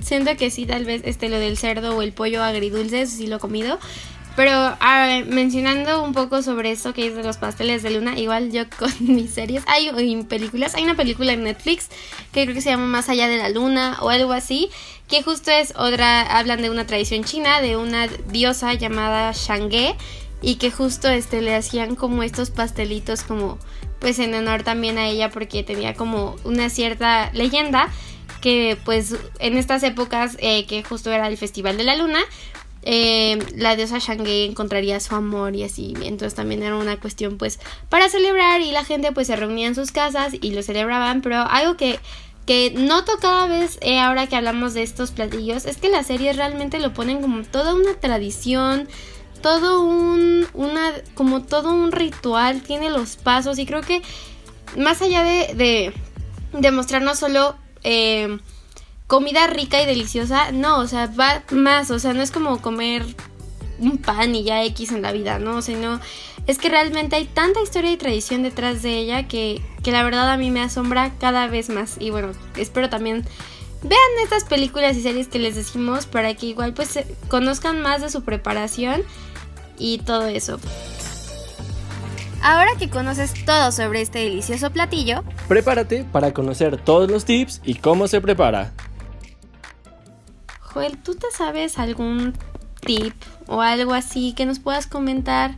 Siento 0.00 0.36
que 0.36 0.50
sí, 0.50 0.66
tal 0.66 0.84
vez 0.84 1.02
este 1.04 1.28
lo 1.28 1.38
del 1.38 1.56
cerdo 1.56 1.96
o 1.96 2.02
el 2.02 2.12
pollo 2.12 2.42
agridulce, 2.42 3.06
sí 3.06 3.26
lo 3.26 3.36
he 3.36 3.40
comido. 3.40 3.78
Pero 4.36 4.76
mencionando 5.28 6.02
un 6.02 6.12
poco 6.12 6.42
sobre 6.42 6.70
eso 6.70 6.92
que 6.92 7.06
es 7.06 7.16
de 7.16 7.24
los 7.24 7.38
pasteles 7.38 7.82
de 7.82 7.90
luna, 7.90 8.18
igual 8.18 8.52
yo 8.52 8.64
con 8.78 8.92
mis 9.00 9.30
series, 9.30 9.64
hay 9.66 9.90
películas, 10.24 10.74
hay 10.74 10.84
una 10.84 10.94
película 10.94 11.32
en 11.32 11.44
Netflix 11.44 11.88
que 12.32 12.42
creo 12.42 12.54
que 12.54 12.60
se 12.60 12.68
llama 12.68 12.86
Más 12.86 13.08
allá 13.08 13.28
de 13.28 13.38
la 13.38 13.48
luna 13.48 13.96
o 14.02 14.10
algo 14.10 14.32
así, 14.32 14.68
que 15.08 15.22
justo 15.22 15.50
es 15.50 15.72
otra, 15.76 16.20
hablan 16.20 16.60
de 16.60 16.68
una 16.68 16.86
tradición 16.86 17.24
china, 17.24 17.62
de 17.62 17.78
una 17.78 18.08
diosa 18.08 18.74
llamada 18.74 19.32
Shanghe 19.32 19.96
y 20.42 20.56
que 20.56 20.70
justo 20.70 21.08
este 21.08 21.40
le 21.40 21.54
hacían 21.54 21.96
como 21.96 22.22
estos 22.22 22.50
pastelitos 22.50 23.22
como 23.22 23.58
pues 23.98 24.18
en 24.18 24.34
honor 24.34 24.62
también 24.62 24.98
a 24.98 25.06
ella 25.06 25.30
porque 25.30 25.62
tenía 25.62 25.94
como 25.94 26.36
una 26.44 26.70
cierta 26.70 27.30
leyenda 27.32 27.88
que 28.40 28.78
pues 28.84 29.16
en 29.38 29.56
estas 29.56 29.82
épocas 29.82 30.36
eh, 30.40 30.66
que 30.66 30.82
justo 30.82 31.10
era 31.10 31.26
el 31.28 31.36
Festival 31.36 31.76
de 31.76 31.84
la 31.84 31.96
Luna, 31.96 32.20
eh, 32.82 33.38
la 33.56 33.74
diosa 33.74 33.98
Shanghae 33.98 34.44
encontraría 34.44 35.00
su 35.00 35.14
amor 35.14 35.56
y 35.56 35.64
así. 35.64 35.94
Entonces 36.02 36.34
también 36.34 36.62
era 36.62 36.76
una 36.76 36.98
cuestión 36.98 37.38
pues 37.38 37.58
para 37.88 38.08
celebrar 38.08 38.60
y 38.60 38.70
la 38.70 38.84
gente 38.84 39.10
pues 39.12 39.26
se 39.26 39.36
reunía 39.36 39.66
en 39.66 39.74
sus 39.74 39.90
casas 39.90 40.34
y 40.40 40.52
lo 40.52 40.62
celebraban, 40.62 41.20
pero 41.20 41.38
algo 41.38 41.76
que 41.76 41.98
que 42.46 42.70
noto 42.70 43.18
cada 43.20 43.48
vez 43.48 43.76
eh, 43.82 43.98
ahora 43.98 44.28
que 44.28 44.36
hablamos 44.36 44.72
de 44.72 44.84
estos 44.84 45.10
platillos 45.10 45.66
es 45.66 45.78
que 45.78 45.88
las 45.88 46.06
series 46.06 46.36
realmente 46.36 46.78
lo 46.78 46.94
ponen 46.94 47.20
como 47.20 47.42
toda 47.42 47.74
una 47.74 47.94
tradición, 47.94 48.88
todo 49.40 49.82
un 49.82 50.46
una 50.54 50.92
como 51.14 51.42
todo 51.42 51.72
un 51.72 51.92
ritual, 51.92 52.62
tiene 52.62 52.90
los 52.90 53.16
pasos 53.16 53.58
y 53.58 53.66
creo 53.66 53.82
que 53.82 54.02
más 54.76 55.02
allá 55.02 55.22
de 55.22 55.92
de, 56.52 56.70
mostrarnos 56.70 57.18
solo 57.18 57.56
eh, 57.84 58.38
comida 59.06 59.46
rica 59.46 59.80
y 59.82 59.86
deliciosa, 59.86 60.52
no, 60.52 60.78
o 60.78 60.86
sea, 60.86 61.06
va 61.06 61.42
más, 61.50 61.90
o 61.90 61.98
sea, 61.98 62.12
no 62.12 62.22
es 62.22 62.30
como 62.30 62.60
comer 62.60 63.04
un 63.78 63.98
pan 63.98 64.34
y 64.34 64.42
ya 64.42 64.64
X 64.64 64.92
en 64.92 65.02
la 65.02 65.12
vida, 65.12 65.38
¿no? 65.38 65.56
O 65.56 65.62
sea, 65.62 65.76
no, 65.76 66.00
es 66.46 66.58
que 66.58 66.68
realmente 66.68 67.16
hay 67.16 67.26
tanta 67.26 67.60
historia 67.60 67.92
y 67.92 67.96
tradición 67.96 68.42
detrás 68.42 68.82
de 68.82 68.96
ella 68.98 69.28
que, 69.28 69.62
que 69.82 69.92
la 69.92 70.02
verdad 70.02 70.30
a 70.30 70.36
mí 70.36 70.50
me 70.50 70.60
asombra 70.60 71.12
cada 71.18 71.46
vez 71.46 71.68
más. 71.68 71.96
Y 71.98 72.10
bueno, 72.10 72.32
espero 72.56 72.88
también 72.88 73.24
vean 73.82 74.00
estas 74.22 74.44
películas 74.44 74.96
y 74.96 75.02
series 75.02 75.28
que 75.28 75.38
les 75.38 75.54
decimos 75.54 76.06
para 76.06 76.34
que 76.34 76.46
igual 76.46 76.72
pues 76.72 76.98
conozcan 77.28 77.82
más 77.82 78.00
de 78.00 78.10
su 78.10 78.22
preparación 78.22 79.02
y 79.78 79.98
todo 79.98 80.26
eso. 80.26 80.58
Ahora 82.42 82.70
que 82.78 82.90
conoces 82.90 83.32
todo 83.44 83.72
sobre 83.72 84.02
este 84.02 84.20
delicioso 84.20 84.70
platillo, 84.70 85.24
prepárate 85.48 86.04
para 86.04 86.32
conocer 86.32 86.76
todos 86.76 87.10
los 87.10 87.24
tips 87.24 87.60
y 87.64 87.74
cómo 87.74 88.06
se 88.08 88.20
prepara. 88.20 88.72
Joel, 90.60 90.98
¿tú 90.98 91.14
te 91.14 91.26
sabes 91.32 91.78
algún 91.78 92.34
tip 92.80 93.14
o 93.46 93.62
algo 93.62 93.94
así 93.94 94.32
que 94.34 94.46
nos 94.46 94.58
puedas 94.58 94.86
comentar 94.86 95.56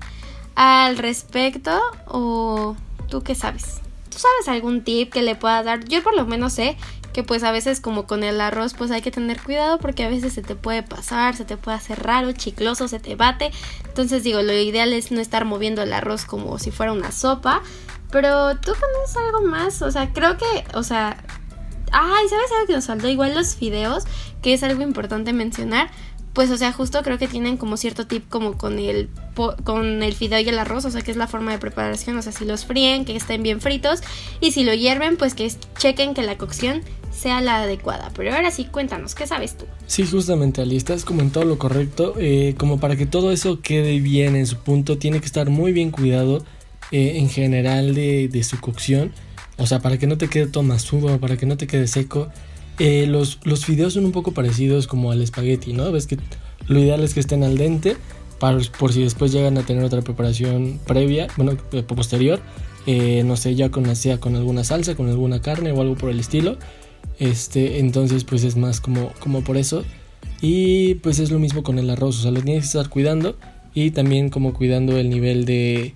al 0.54 0.96
respecto? 0.96 1.78
¿O 2.06 2.76
tú 3.08 3.22
qué 3.22 3.34
sabes? 3.34 3.80
¿Tú 4.10 4.18
sabes 4.18 4.48
algún 4.48 4.82
tip 4.82 5.12
que 5.12 5.22
le 5.22 5.34
puedas 5.34 5.64
dar? 5.64 5.84
Yo 5.84 6.02
por 6.02 6.16
lo 6.16 6.24
menos 6.24 6.54
sé 6.54 6.76
que 7.18 7.24
pues 7.24 7.42
a 7.42 7.50
veces 7.50 7.80
como 7.80 8.06
con 8.06 8.22
el 8.22 8.40
arroz 8.40 8.74
pues 8.74 8.92
hay 8.92 9.02
que 9.02 9.10
tener 9.10 9.42
cuidado 9.42 9.78
porque 9.78 10.04
a 10.04 10.08
veces 10.08 10.34
se 10.34 10.40
te 10.40 10.54
puede 10.54 10.84
pasar, 10.84 11.34
se 11.34 11.44
te 11.44 11.56
puede 11.56 11.76
hacer 11.76 12.00
raro, 12.00 12.30
chicloso, 12.30 12.86
se 12.86 13.00
te 13.00 13.16
bate. 13.16 13.50
Entonces 13.88 14.22
digo, 14.22 14.40
lo 14.42 14.52
ideal 14.52 14.92
es 14.92 15.10
no 15.10 15.20
estar 15.20 15.44
moviendo 15.44 15.82
el 15.82 15.92
arroz 15.92 16.24
como 16.24 16.60
si 16.60 16.70
fuera 16.70 16.92
una 16.92 17.10
sopa. 17.10 17.60
Pero 18.12 18.56
tú 18.60 18.70
conoces 18.70 19.16
algo 19.16 19.40
más, 19.40 19.82
o 19.82 19.90
sea, 19.90 20.12
creo 20.12 20.36
que, 20.36 20.64
o 20.74 20.84
sea, 20.84 21.16
Ay, 21.90 22.28
¿sabes 22.28 22.52
algo 22.52 22.66
que 22.68 22.74
nos 22.74 22.86
faltó? 22.86 23.08
Igual 23.08 23.34
los 23.34 23.56
fideos, 23.56 24.04
que 24.40 24.52
es 24.52 24.62
algo 24.62 24.82
importante 24.82 25.32
mencionar. 25.32 25.90
Pues, 26.38 26.52
o 26.52 26.56
sea, 26.56 26.72
justo 26.72 27.02
creo 27.02 27.18
que 27.18 27.26
tienen 27.26 27.56
como 27.56 27.76
cierto 27.76 28.06
tip 28.06 28.28
como 28.28 28.56
con 28.56 28.78
el, 28.78 29.08
con 29.64 30.04
el 30.04 30.14
fideo 30.14 30.38
y 30.38 30.48
el 30.48 30.60
arroz, 30.60 30.84
o 30.84 30.90
sea, 30.92 31.02
que 31.02 31.10
es 31.10 31.16
la 31.16 31.26
forma 31.26 31.50
de 31.50 31.58
preparación, 31.58 32.16
o 32.16 32.22
sea, 32.22 32.30
si 32.30 32.44
los 32.44 32.64
fríen, 32.64 33.04
que 33.04 33.16
estén 33.16 33.42
bien 33.42 33.60
fritos, 33.60 34.02
y 34.40 34.52
si 34.52 34.62
lo 34.62 34.72
hierven, 34.72 35.16
pues 35.16 35.34
que 35.34 35.52
chequen 35.78 36.14
que 36.14 36.22
la 36.22 36.38
cocción 36.38 36.82
sea 37.10 37.40
la 37.40 37.62
adecuada. 37.62 38.12
Pero 38.14 38.32
ahora 38.32 38.52
sí, 38.52 38.66
cuéntanos, 38.66 39.16
¿qué 39.16 39.26
sabes 39.26 39.56
tú? 39.56 39.64
Sí, 39.88 40.06
justamente, 40.06 40.62
Ali, 40.62 40.76
estás 40.76 41.04
como 41.04 41.22
en 41.22 41.30
todo 41.30 41.44
lo 41.44 41.58
correcto. 41.58 42.14
Eh, 42.18 42.54
como 42.56 42.78
para 42.78 42.94
que 42.94 43.06
todo 43.06 43.32
eso 43.32 43.60
quede 43.60 43.98
bien 43.98 44.36
en 44.36 44.46
su 44.46 44.58
punto, 44.58 44.96
tiene 44.96 45.18
que 45.18 45.26
estar 45.26 45.50
muy 45.50 45.72
bien 45.72 45.90
cuidado 45.90 46.44
eh, 46.92 47.14
en 47.16 47.28
general 47.30 47.96
de, 47.96 48.28
de 48.28 48.44
su 48.44 48.60
cocción. 48.60 49.12
O 49.56 49.66
sea, 49.66 49.80
para 49.80 49.98
que 49.98 50.06
no 50.06 50.16
te 50.18 50.28
quede 50.28 50.46
todo 50.46 50.62
masudo, 50.62 51.18
para 51.18 51.36
que 51.36 51.46
no 51.46 51.56
te 51.56 51.66
quede 51.66 51.88
seco. 51.88 52.28
Eh, 52.78 53.06
los, 53.06 53.40
los 53.44 53.64
fideos 53.64 53.94
son 53.94 54.04
un 54.04 54.12
poco 54.12 54.32
parecidos 54.32 54.86
como 54.86 55.10
al 55.10 55.20
espagueti, 55.22 55.72
¿no? 55.72 55.90
Ves 55.90 56.06
que 56.06 56.18
lo 56.68 56.78
ideal 56.78 57.02
es 57.02 57.14
que 57.14 57.20
estén 57.20 57.42
al 57.42 57.56
dente, 57.56 57.96
para, 58.38 58.58
por 58.78 58.92
si 58.92 59.02
después 59.02 59.32
llegan 59.32 59.58
a 59.58 59.62
tener 59.62 59.82
otra 59.82 60.02
preparación 60.02 60.78
previa, 60.86 61.26
bueno, 61.36 61.56
eh, 61.72 61.82
posterior. 61.82 62.40
Eh, 62.86 63.22
no 63.24 63.36
sé, 63.36 63.54
ya 63.54 63.70
con, 63.70 63.94
sea 63.96 64.18
con 64.18 64.34
alguna 64.34 64.64
salsa, 64.64 64.94
con 64.94 65.08
alguna 65.08 65.42
carne 65.42 65.72
o 65.72 65.80
algo 65.80 65.94
por 65.94 66.10
el 66.10 66.20
estilo. 66.20 66.56
Este, 67.18 67.80
entonces, 67.80 68.24
pues 68.24 68.44
es 68.44 68.56
más 68.56 68.80
como, 68.80 69.12
como 69.18 69.42
por 69.42 69.56
eso. 69.56 69.84
Y 70.40 70.94
pues 70.96 71.18
es 71.18 71.30
lo 71.30 71.38
mismo 71.38 71.62
con 71.62 71.78
el 71.78 71.90
arroz, 71.90 72.18
o 72.18 72.22
sea, 72.22 72.30
lo 72.30 72.40
tienes 72.40 72.62
que 72.62 72.66
estar 72.78 72.88
cuidando 72.88 73.36
y 73.74 73.90
también 73.90 74.30
como 74.30 74.54
cuidando 74.54 74.96
el 74.96 75.10
nivel 75.10 75.44
de, 75.44 75.94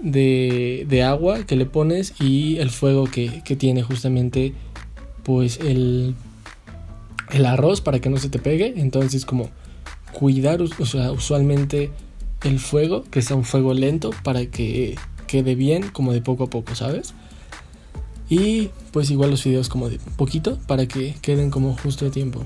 de, 0.00 1.02
agua 1.02 1.44
que 1.44 1.56
le 1.56 1.66
pones 1.66 2.14
y 2.20 2.58
el 2.58 2.70
fuego 2.70 3.04
que, 3.04 3.42
tiene 3.58 3.82
justamente 3.82 4.52
pues 5.22 5.58
el, 5.60 6.14
el 7.30 7.46
arroz 7.46 7.80
para 7.80 8.00
que 8.00 8.10
no 8.10 8.16
se 8.16 8.28
te 8.28 8.38
pegue. 8.38 8.74
Entonces 8.76 9.24
como 9.24 9.50
cuidar 10.12 10.60
o 10.62 10.86
sea, 10.86 11.12
usualmente 11.12 11.90
el 12.44 12.58
fuego, 12.58 13.04
que 13.04 13.22
sea 13.22 13.36
un 13.36 13.44
fuego 13.44 13.74
lento 13.74 14.10
para 14.22 14.46
que 14.46 14.96
quede 15.26 15.54
bien 15.54 15.88
como 15.88 16.12
de 16.12 16.20
poco 16.20 16.44
a 16.44 16.50
poco, 16.50 16.74
¿sabes? 16.74 17.14
Y 18.28 18.70
pues 18.92 19.10
igual 19.10 19.30
los 19.30 19.42
fideos 19.42 19.68
como 19.68 19.88
de 19.88 19.98
poquito 20.16 20.58
para 20.66 20.86
que 20.86 21.14
queden 21.22 21.50
como 21.50 21.76
justo 21.76 22.04
de 22.04 22.10
tiempo. 22.10 22.44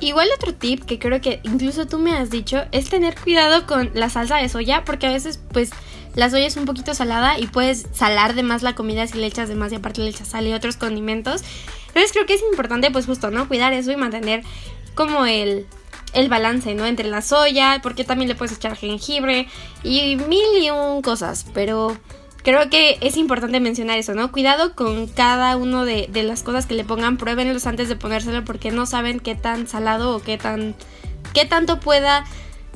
Igual 0.00 0.28
otro 0.34 0.54
tip 0.54 0.84
que 0.84 0.98
creo 0.98 1.20
que 1.20 1.40
incluso 1.42 1.86
tú 1.86 1.98
me 1.98 2.12
has 2.12 2.30
dicho 2.30 2.62
es 2.72 2.88
tener 2.88 3.14
cuidado 3.14 3.66
con 3.66 3.90
la 3.94 4.08
salsa 4.08 4.36
de 4.36 4.48
soya 4.48 4.84
porque 4.84 5.06
a 5.06 5.12
veces 5.12 5.38
pues 5.52 5.70
la 6.14 6.30
soya 6.30 6.46
es 6.46 6.56
un 6.56 6.64
poquito 6.64 6.94
salada 6.94 7.38
y 7.38 7.46
puedes 7.46 7.86
salar 7.92 8.34
de 8.34 8.42
más 8.42 8.62
la 8.62 8.74
comida 8.74 9.06
si 9.06 9.18
le 9.18 9.26
echas 9.26 9.48
de 9.48 9.54
más 9.54 9.72
y 9.72 9.76
aparte 9.76 10.00
le 10.00 10.10
echas 10.10 10.28
sal 10.28 10.46
y 10.46 10.52
otros 10.52 10.76
condimentos. 10.76 11.42
Entonces 11.88 12.12
creo 12.12 12.26
que 12.26 12.34
es 12.34 12.42
importante 12.50 12.90
pues 12.90 13.06
justo, 13.06 13.30
¿no? 13.30 13.48
Cuidar 13.48 13.72
eso 13.72 13.92
y 13.92 13.96
mantener 13.96 14.42
como 14.94 15.26
el, 15.26 15.66
el 16.12 16.28
balance, 16.28 16.74
¿no? 16.74 16.86
Entre 16.86 17.08
la 17.08 17.22
soya, 17.22 17.80
porque 17.82 18.04
también 18.04 18.28
le 18.28 18.34
puedes 18.34 18.56
echar 18.56 18.76
jengibre 18.76 19.48
y 19.82 20.16
mil 20.16 20.62
y 20.62 20.70
un 20.70 21.02
cosas, 21.02 21.46
pero 21.54 21.96
creo 22.42 22.70
que 22.70 22.98
es 23.00 23.16
importante 23.16 23.60
mencionar 23.60 23.98
eso, 23.98 24.14
¿no? 24.14 24.32
Cuidado 24.32 24.74
con 24.74 25.06
cada 25.06 25.56
uno 25.56 25.84
de, 25.84 26.08
de, 26.10 26.22
las 26.22 26.42
cosas 26.42 26.66
que 26.66 26.74
le 26.74 26.84
pongan, 26.84 27.16
pruébenlos 27.16 27.66
antes 27.66 27.88
de 27.88 27.96
ponérselo 27.96 28.44
porque 28.44 28.70
no 28.70 28.86
saben 28.86 29.20
qué 29.20 29.34
tan 29.34 29.68
salado 29.68 30.16
o 30.16 30.20
qué 30.20 30.38
tan 30.38 30.74
qué 31.32 31.44
tanto 31.44 31.80
pueda 31.80 32.24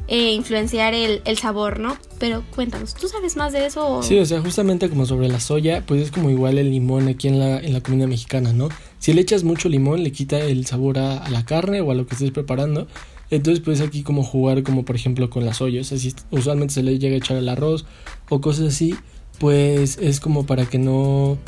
eh, 0.06 0.32
influenciar 0.32 0.92
el, 0.94 1.22
sabor, 1.38 1.80
¿no? 1.80 1.96
Pero 2.18 2.44
cuéntanos, 2.54 2.94
¿tú 2.94 3.08
sabes 3.08 3.36
más 3.36 3.52
de 3.52 3.66
eso? 3.66 4.02
Sí, 4.02 4.18
o 4.18 4.26
sea, 4.26 4.40
justamente 4.40 4.88
como 4.88 5.06
sobre 5.06 5.28
la 5.28 5.40
soya, 5.40 5.82
pues 5.86 6.02
es 6.02 6.10
como 6.10 6.30
igual 6.30 6.58
el 6.58 6.70
limón 6.70 7.08
aquí 7.08 7.28
en 7.28 7.38
la, 7.38 7.58
en 7.58 7.72
la 7.72 7.80
comida 7.80 8.06
mexicana, 8.06 8.52
¿no? 8.52 8.68
Si 8.98 9.12
le 9.12 9.22
echas 9.22 9.44
mucho 9.44 9.68
limón, 9.68 10.02
le 10.02 10.12
quita 10.12 10.38
el 10.40 10.66
sabor 10.66 10.98
a, 10.98 11.28
la 11.30 11.44
carne 11.44 11.80
o 11.80 11.90
a 11.90 11.94
lo 11.94 12.06
que 12.06 12.14
estés 12.14 12.30
preparando. 12.30 12.86
Entonces 13.30 13.64
puedes 13.64 13.80
aquí 13.80 14.02
como 14.02 14.22
jugar 14.22 14.62
como 14.62 14.84
por 14.84 14.96
ejemplo 14.96 15.30
con 15.30 15.44
la 15.46 15.54
soya. 15.54 15.80
O 15.80 15.84
sea, 15.84 15.98
si 15.98 16.14
usualmente 16.30 16.74
se 16.74 16.82
le 16.82 16.98
llega 16.98 17.14
a 17.14 17.18
echar 17.18 17.36
el 17.36 17.48
arroz 17.48 17.86
o 18.28 18.40
cosas 18.40 18.68
así, 18.68 18.94
pues 19.38 19.98
es 19.98 20.20
como 20.20 20.46
para 20.46 20.66
que 20.66 20.78
no 20.78 21.38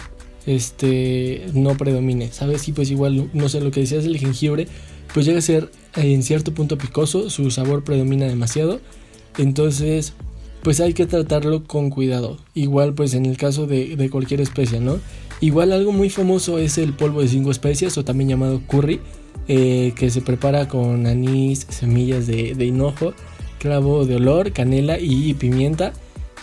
este 0.47 1.47
no 1.53 1.77
predomine, 1.77 2.33
¿sabes? 2.33 2.67
Y 2.69 2.73
pues 2.73 2.91
igual, 2.91 3.31
no 3.33 3.49
sé, 3.49 3.61
lo 3.61 3.71
que 3.71 3.81
decías 3.81 4.05
del 4.05 4.19
jengibre, 4.19 4.69
pues 5.13 5.27
llega 5.27 5.39
a 5.39 5.43
ser 5.43 5.71
en 5.95 6.23
cierto 6.23 6.53
punto 6.53 6.79
picoso, 6.79 7.31
su 7.31 7.51
sabor 7.51 7.85
predomina 7.85 8.27
demasiado, 8.27 8.81
entonces 9.39 10.13
pues 10.63 10.81
hay 10.81 10.95
que 10.95 11.07
tratarlo 11.07 11.65
con 11.65 11.91
cuidado, 11.91 12.39
igual 12.55 12.95
pues 12.95 13.15
en 13.15 13.25
el 13.25 13.37
caso 13.37 13.67
de, 13.67 14.09
cualquier 14.11 14.41
especie, 14.41 14.81
¿no? 14.81 14.99
Igual 15.41 15.73
algo 15.73 15.93
muy 15.93 16.11
famoso 16.11 16.59
es 16.59 16.79
el 16.79 16.93
polvo 16.93 17.21
de 17.23 17.29
cinco 17.29 17.51
especias 17.51 17.97
o 17.99 18.05
también 18.05 18.31
llamado 18.31 18.61
curry, 18.67 19.01
eh, 19.49 19.93
que 19.95 20.11
se 20.11 20.23
prepara 20.23 20.67
con 20.67 21.07
anís, 21.07 21.67
semillas 21.69 22.27
de, 22.27 22.55
de 22.55 22.65
hinojo, 22.65 23.15
clavo 23.59 24.07
de 24.07 24.17
olor, 24.17 24.53
canela 24.53 24.99
y 24.99 25.35
pimienta, 25.35 25.93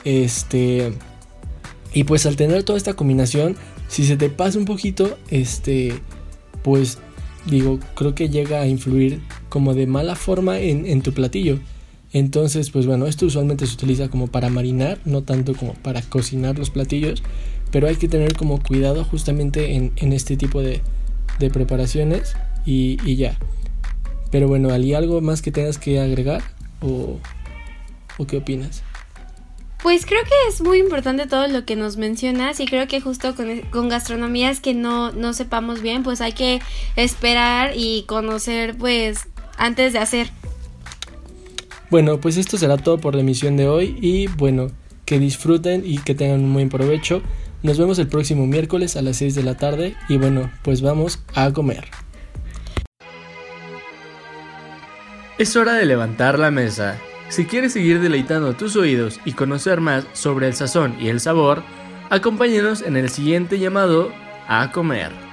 este... 0.04 0.94
Y 1.96 2.06
pues 2.06 2.26
al 2.26 2.36
tener 2.36 2.64
toda 2.64 2.78
esta 2.78 2.96
combinación, 2.96 3.56
si 3.88 4.04
se 4.06 4.18
te 4.18 4.30
pasa 4.30 4.58
un 4.58 4.66
poquito, 4.66 5.18
este, 5.30 5.94
pues 6.64 6.98
digo, 7.46 7.80
creo 7.96 8.16
que 8.16 8.30
llega 8.30 8.62
a 8.62 8.68
influir 8.68 9.22
como 9.50 9.74
de 9.74 9.88
mala 9.88 10.16
forma 10.16 10.60
en, 10.60 11.02
tu 11.02 11.14
platillo. 11.14 11.60
Entonces, 12.12 12.70
pues 12.70 12.86
bueno, 12.86 13.08
esto 13.08 13.26
usualmente 13.26 13.66
se 13.66 13.74
utiliza 13.74 14.10
como 14.10 14.28
para 14.28 14.50
marinar, 14.50 15.00
no 15.06 15.24
tanto 15.24 15.56
como 15.56 15.74
para 15.74 16.02
cocinar 16.02 16.60
los 16.60 16.70
platillos, 16.70 17.24
pero 17.72 17.88
hay 17.88 17.96
que 17.96 18.08
tener 18.08 18.36
como 18.36 18.62
cuidado 18.62 19.04
justamente 19.04 19.76
en, 19.76 20.14
este 20.14 20.38
tipo 20.38 20.62
de, 20.62 20.82
preparaciones 21.52 22.36
y, 22.66 22.98
y, 23.04 23.16
ya. 23.18 23.38
Pero 24.32 24.48
bueno, 24.48 24.70
¿hay 24.72 24.94
algo 24.94 25.20
más 25.22 25.42
que 25.42 25.52
tengas 25.52 25.78
que 25.78 26.00
agregar? 26.00 26.42
o, 26.84 27.18
o 28.18 28.28
qué 28.28 28.38
opinas? 28.38 28.84
Pues 29.84 30.06
creo 30.06 30.24
que 30.24 30.32
es 30.48 30.62
muy 30.62 30.80
importante 30.80 31.28
todo 31.28 31.46
lo 31.50 31.66
que 31.66 31.76
nos 31.76 31.98
mencionas 31.98 32.62
y 32.62 32.66
creo 32.66 32.88
que 32.88 33.02
justo 33.02 33.36
con, 33.36 33.60
con, 33.70 33.90
gastronomías 33.90 34.62
que 34.62 34.74
no, 34.74 35.12
no 35.12 35.34
sepamos 35.34 35.82
bien, 35.82 36.04
pues 36.04 36.22
hay 36.22 36.32
que 36.32 36.62
esperar 36.96 37.74
y 37.76 38.04
conocer 38.04 38.78
pues 38.78 39.28
antes 39.58 39.92
de 39.92 40.00
hacer. 40.00 40.30
Bueno, 41.90 42.22
pues 42.22 42.38
esto 42.38 42.58
será 42.58 42.78
todo 42.78 42.98
por 42.98 43.14
la 43.14 43.22
emisión 43.22 43.58
de 43.58 43.68
hoy 43.68 43.98
y 44.02 44.28
bueno, 44.28 44.72
que 45.04 45.20
disfruten 45.20 45.84
y 45.86 45.98
que 45.98 46.16
tengan 46.16 46.46
un 46.46 46.54
buen 46.54 46.70
provecho. 46.70 47.22
Nos 47.62 47.78
vemos 47.78 48.00
el 48.00 48.08
próximo 48.08 48.48
miércoles 48.48 48.96
a 48.96 49.02
las 49.02 49.18
6 49.18 49.36
de 49.36 49.44
la 49.44 49.58
tarde 49.58 49.98
y 50.08 50.16
bueno, 50.16 50.50
pues 50.62 50.82
vamos 50.82 51.20
a 51.36 51.52
comer. 51.52 51.90
Es 55.38 55.58
hora 55.58 55.74
de 55.74 55.86
levantar 55.86 56.40
la 56.40 56.52
mesa. 56.52 57.02
Si 57.30 57.46
quieres 57.46 57.74
seguir 57.74 58.00
deleitando 58.00 58.54
tus 58.54 58.76
oídos 58.76 59.20
y 59.26 59.34
conocer 59.34 59.82
más 59.82 60.06
sobre 60.14 60.48
el 60.48 60.54
sazón 60.54 60.96
y 61.00 61.10
el 61.10 61.20
sabor, 61.20 61.64
acompáñenos 62.10 62.82
en 62.82 62.96
el 62.96 63.10
siguiente 63.10 63.58
llamado 63.58 64.12
a 64.48 64.72
comer. 64.72 65.33